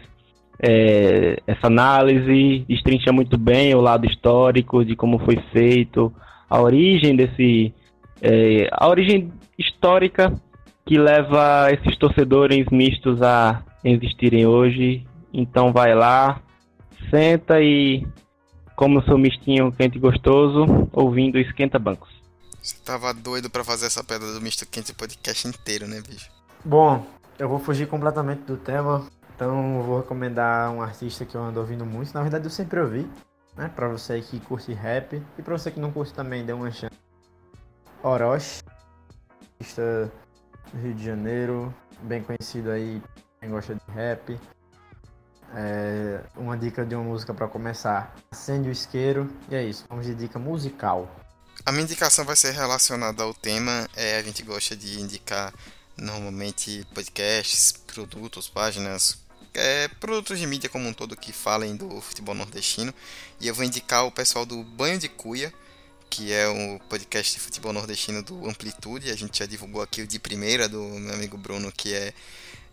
[0.62, 6.14] é, essa análise, destrincha muito bem o lado histórico de como foi feito,
[6.48, 7.74] a origem desse.
[8.22, 10.32] É, a origem histórica
[10.86, 15.04] que leva esses torcedores mistos a existirem hoje.
[15.34, 16.40] Então vai lá,
[17.10, 18.06] senta e
[18.76, 22.10] come o seu mistinho quente e gostoso, ouvindo Esquenta Bancos.
[22.62, 26.30] Você tava doido para fazer essa pedra do misto quente podcast inteiro, né, bicho?
[26.64, 27.04] Bom,
[27.40, 29.08] eu vou fugir completamente do tema,
[29.42, 32.14] então vou recomendar um artista que eu ando ouvindo muito.
[32.14, 33.10] Na verdade, eu sempre ouvi,
[33.58, 33.72] né?
[33.76, 36.94] Pra você que curte rap e pra você que não curte também, dê uma chance.
[38.04, 38.62] Orochi,
[39.60, 40.12] artista
[40.72, 41.74] do Rio de Janeiro,
[42.04, 43.02] bem conhecido aí
[43.40, 44.40] quem gosta de rap.
[45.56, 48.14] É, uma dica de uma música para começar.
[48.30, 49.28] Acende o isqueiro.
[49.50, 49.86] E é isso.
[49.90, 51.10] Vamos de dica musical.
[51.66, 53.90] A minha indicação vai ser relacionada ao tema.
[53.96, 55.52] É, a gente gosta de indicar
[55.98, 59.20] normalmente podcasts, produtos, páginas,
[59.54, 62.94] é, produtos de mídia como um todo que falem do futebol nordestino.
[63.40, 65.54] E eu vou indicar o pessoal do Banho de Cuia,
[66.10, 69.12] que é o podcast de futebol nordestino do Amplitude.
[69.12, 72.14] A gente já divulgou aqui o de primeira do meu amigo Bruno, que é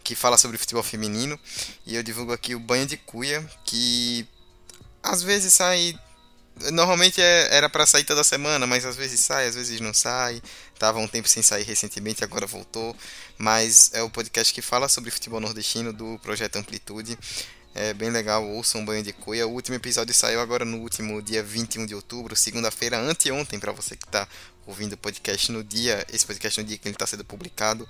[0.02, 1.38] que fala sobre futebol feminino.
[1.86, 4.26] E eu divulgo aqui o Banho de Cuia, que
[5.02, 5.98] às vezes sai.
[6.72, 10.42] Normalmente é, era para sair toda semana, mas às vezes sai, às vezes não sai.
[10.78, 12.96] Tava um tempo sem sair recentemente, agora voltou.
[13.36, 17.18] Mas é o podcast que fala sobre futebol nordestino do projeto Amplitude.
[17.74, 19.46] É bem legal, ouçam um Banho de Cuia.
[19.46, 23.96] O último episódio saiu agora no último dia 21 de outubro, segunda-feira, anteontem, para você
[23.96, 24.26] que está
[24.66, 27.88] ouvindo o podcast no dia, esse podcast no dia que ele está sendo publicado.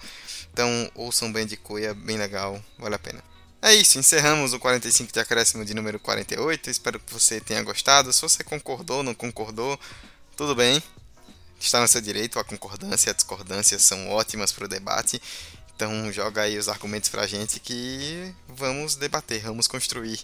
[0.52, 3.22] Então, ouçam bem de Cuia, bem legal, vale a pena.
[3.60, 6.70] É isso, encerramos o 45 de acréscimo de número 48.
[6.70, 8.12] Espero que você tenha gostado.
[8.12, 9.78] Se você concordou, não concordou,
[10.36, 10.82] tudo bem.
[11.60, 15.20] Está no seu direito, a concordância e a discordância são ótimas para o debate.
[15.74, 20.18] Então joga aí os argumentos pra gente que vamos debater, vamos construir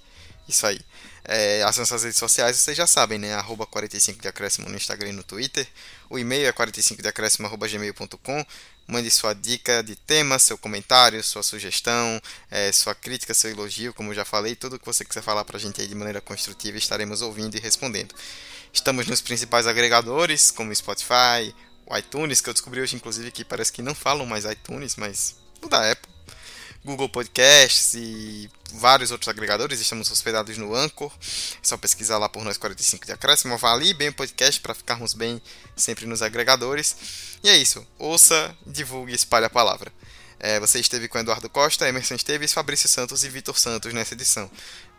[0.48, 0.80] isso aí.
[1.24, 3.34] É, as nossas redes sociais vocês já sabem, né?
[3.34, 5.66] Arroba 45 de acréscimo no Instagram e no Twitter.
[6.10, 8.46] O e-mail é 45 de gmail.com.
[8.86, 12.20] Mande sua dica de tema, seu comentário, sua sugestão,
[12.50, 15.58] é, sua crítica, seu elogio, como eu já falei, tudo que você quiser falar pra
[15.58, 18.14] gente aí de maneira construtiva, estaremos ouvindo e respondendo.
[18.74, 21.54] Estamos nos principais agregadores, como Spotify,
[21.86, 25.36] o iTunes, que eu descobri hoje, inclusive, que parece que não falam mais iTunes, mas
[25.62, 26.12] o da Apple.
[26.84, 29.80] Google Podcasts e vários outros agregadores.
[29.80, 31.10] Estamos hospedados no Anchor.
[31.20, 33.54] É só pesquisar lá por nós 45 de acréscimo.
[33.54, 35.40] Avalie bem o podcast para ficarmos bem
[35.76, 36.96] sempre nos agregadores.
[37.42, 37.86] E é isso.
[37.96, 39.90] Ouça, divulgue e espalhe a palavra.
[40.38, 44.50] É, você esteve com Eduardo Costa, Emerson Esteves, Fabrício Santos e Vitor Santos nessa edição.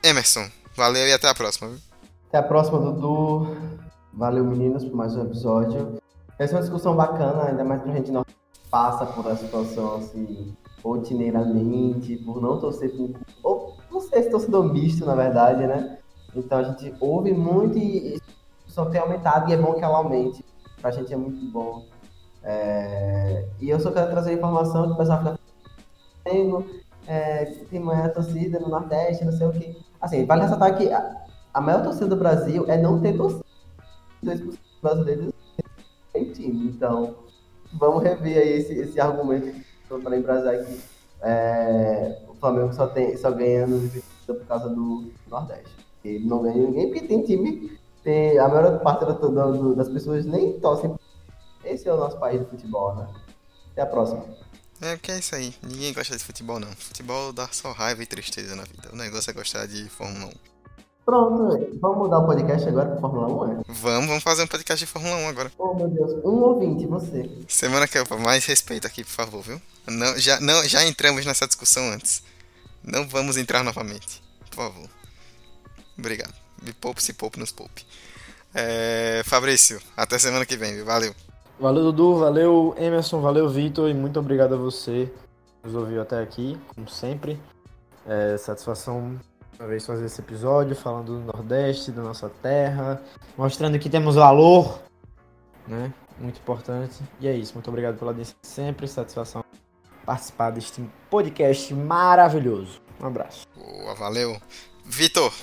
[0.02, 1.78] Emerson, valeu e até a próxima.
[2.36, 3.48] Até a próxima, Dudu.
[4.12, 5.98] Valeu, meninos, por mais um episódio.
[6.38, 8.26] Essa é uma discussão bacana, ainda mais pra gente não
[8.70, 13.12] passa por uma situação assim rotineiramente, por não torcer por.
[13.42, 15.98] Ou não sei se torcedor misto, na verdade, né?
[16.36, 18.22] Então a gente ouve muito e
[18.68, 20.44] só tem aumentado e é bom que ela aumente.
[20.82, 21.86] Pra gente é muito bom.
[22.44, 23.48] É...
[23.62, 25.40] E eu só quero trazer informação que o pessoal fica
[27.08, 29.78] é, tem maior torcida no Nordeste, não sei o que.
[30.02, 30.90] Assim, vale ressaltar que
[31.56, 33.46] a, maior torcida do Brasil é não ter torcida.
[34.24, 35.34] 2% brasileiros
[36.12, 36.68] tem time.
[36.68, 37.16] Então,
[37.74, 39.64] vamos rever aí esse, esse argumento
[40.04, 40.80] para embrasar que
[41.22, 43.90] é, o Flamengo só, tem, só ganha no
[44.26, 45.74] por causa do Nordeste.
[46.04, 50.94] Ele não ganha ninguém porque tem time, tem, a maior parte das pessoas nem torcem.
[51.64, 53.08] Esse é o nosso país de futebol, né?
[53.72, 54.24] Até a próxima.
[54.82, 55.54] É, que é isso aí.
[55.64, 56.72] Ninguém gosta de futebol, não.
[56.76, 58.90] Futebol dá só raiva e tristeza na vida.
[58.92, 60.55] O negócio é gostar de Fórmula 1.
[61.06, 63.64] Pronto, vamos mudar o podcast agora para Fórmula 1, é?
[63.68, 65.52] Vamos, vamos fazer um podcast de Fórmula 1 agora.
[65.56, 66.14] Oh, meu Deus.
[66.24, 67.30] Um ouvinte, você.
[67.48, 69.62] Semana que eu mais respeito aqui, por favor, viu?
[69.88, 72.24] Não, já, não, já entramos nessa discussão antes.
[72.84, 74.20] Não vamos entrar novamente.
[74.50, 74.90] Por favor.
[75.96, 76.34] Obrigado.
[76.64, 77.86] Me poupe, se poupe, nos poupe.
[78.52, 80.86] É, Fabrício, até semana que vem, viu?
[80.86, 81.14] Valeu.
[81.60, 82.18] Valeu, Dudu.
[82.18, 83.22] Valeu, Emerson.
[83.22, 83.92] Valeu, Vitor.
[83.92, 85.14] E muito obrigado a você
[85.62, 87.40] que nos ouviu até aqui, como sempre.
[88.08, 89.20] É, satisfação
[89.60, 93.02] uma vez fazer esse episódio falando do Nordeste, da nossa terra,
[93.38, 94.82] mostrando que temos valor,
[95.68, 95.94] né?
[96.20, 97.02] Muito importante.
[97.20, 97.54] E é isso.
[97.54, 98.88] Muito obrigado pela audiência sempre.
[98.88, 99.44] Satisfação
[100.06, 102.82] participar deste podcast maravilhoso.
[103.02, 103.46] Um abraço.
[103.56, 104.40] Boa, valeu.
[104.86, 105.34] Vitor,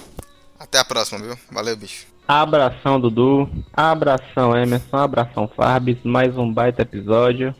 [0.59, 1.37] até a próxima, viu?
[1.51, 2.07] Valeu, bicho.
[2.27, 3.51] Abração, Dudu.
[3.73, 4.97] Abração, Emerson.
[4.97, 5.99] Abração, Farbis.
[6.05, 7.55] Mais um baita episódio.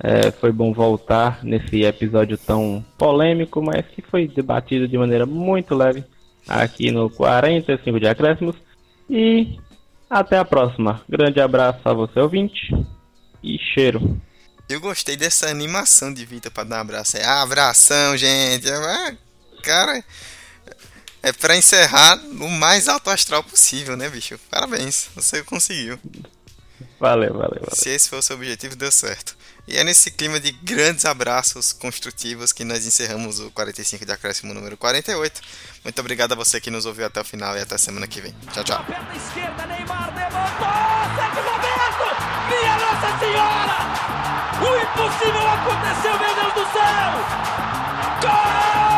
[0.00, 5.74] É, foi bom voltar nesse episódio tão polêmico, mas que foi debatido de maneira muito
[5.74, 6.04] leve
[6.46, 8.56] aqui no 45 de acréscimos.
[9.10, 9.58] E
[10.08, 11.02] até a próxima.
[11.08, 12.70] Grande abraço a você, ouvinte.
[13.42, 14.20] E cheiro.
[14.68, 17.16] Eu gostei dessa animação de Vitor para dar um abraço.
[17.16, 18.68] É abração, gente.
[18.68, 19.16] É,
[19.62, 20.04] cara,
[21.22, 24.38] é para encerrar no mais alto astral possível, né, bicho?
[24.50, 25.98] Parabéns, você conseguiu.
[27.00, 27.70] Valeu, valeu, valeu.
[27.72, 29.37] Se esse for o seu objetivo, deu certo.
[29.68, 34.54] E é nesse clima de grandes abraços construtivos que nós encerramos o 45 de acréscimo
[34.54, 35.42] número 48.
[35.84, 38.34] Muito obrigado a você que nos ouviu até o final e até semana que vem.
[38.50, 38.82] Tchau, tchau.
[42.48, 43.76] Minha Nossa Senhora!
[44.58, 47.12] O impossível aconteceu, meu Deus do céu!
[48.22, 48.97] Gol!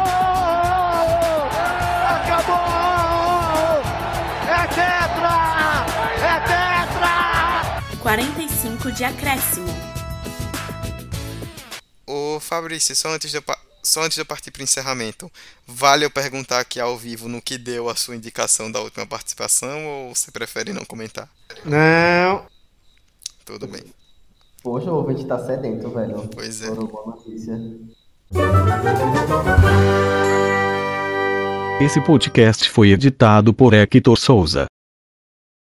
[8.01, 9.67] 45 de acréscimo.
[12.07, 13.43] Ô Fabrício, só antes de eu,
[13.83, 15.31] só antes de eu partir para o encerramento,
[15.67, 19.85] vale eu perguntar aqui ao vivo no que deu a sua indicação da última participação
[19.85, 21.29] ou você prefere não comentar?
[21.63, 22.43] Não.
[23.45, 23.83] Tudo bem.
[24.63, 26.27] Poxa, o ouvinte tá sedento, velho.
[26.33, 26.71] Pois é.
[26.71, 27.55] Boa notícia.
[31.79, 34.65] Esse podcast foi editado por Hector Souza.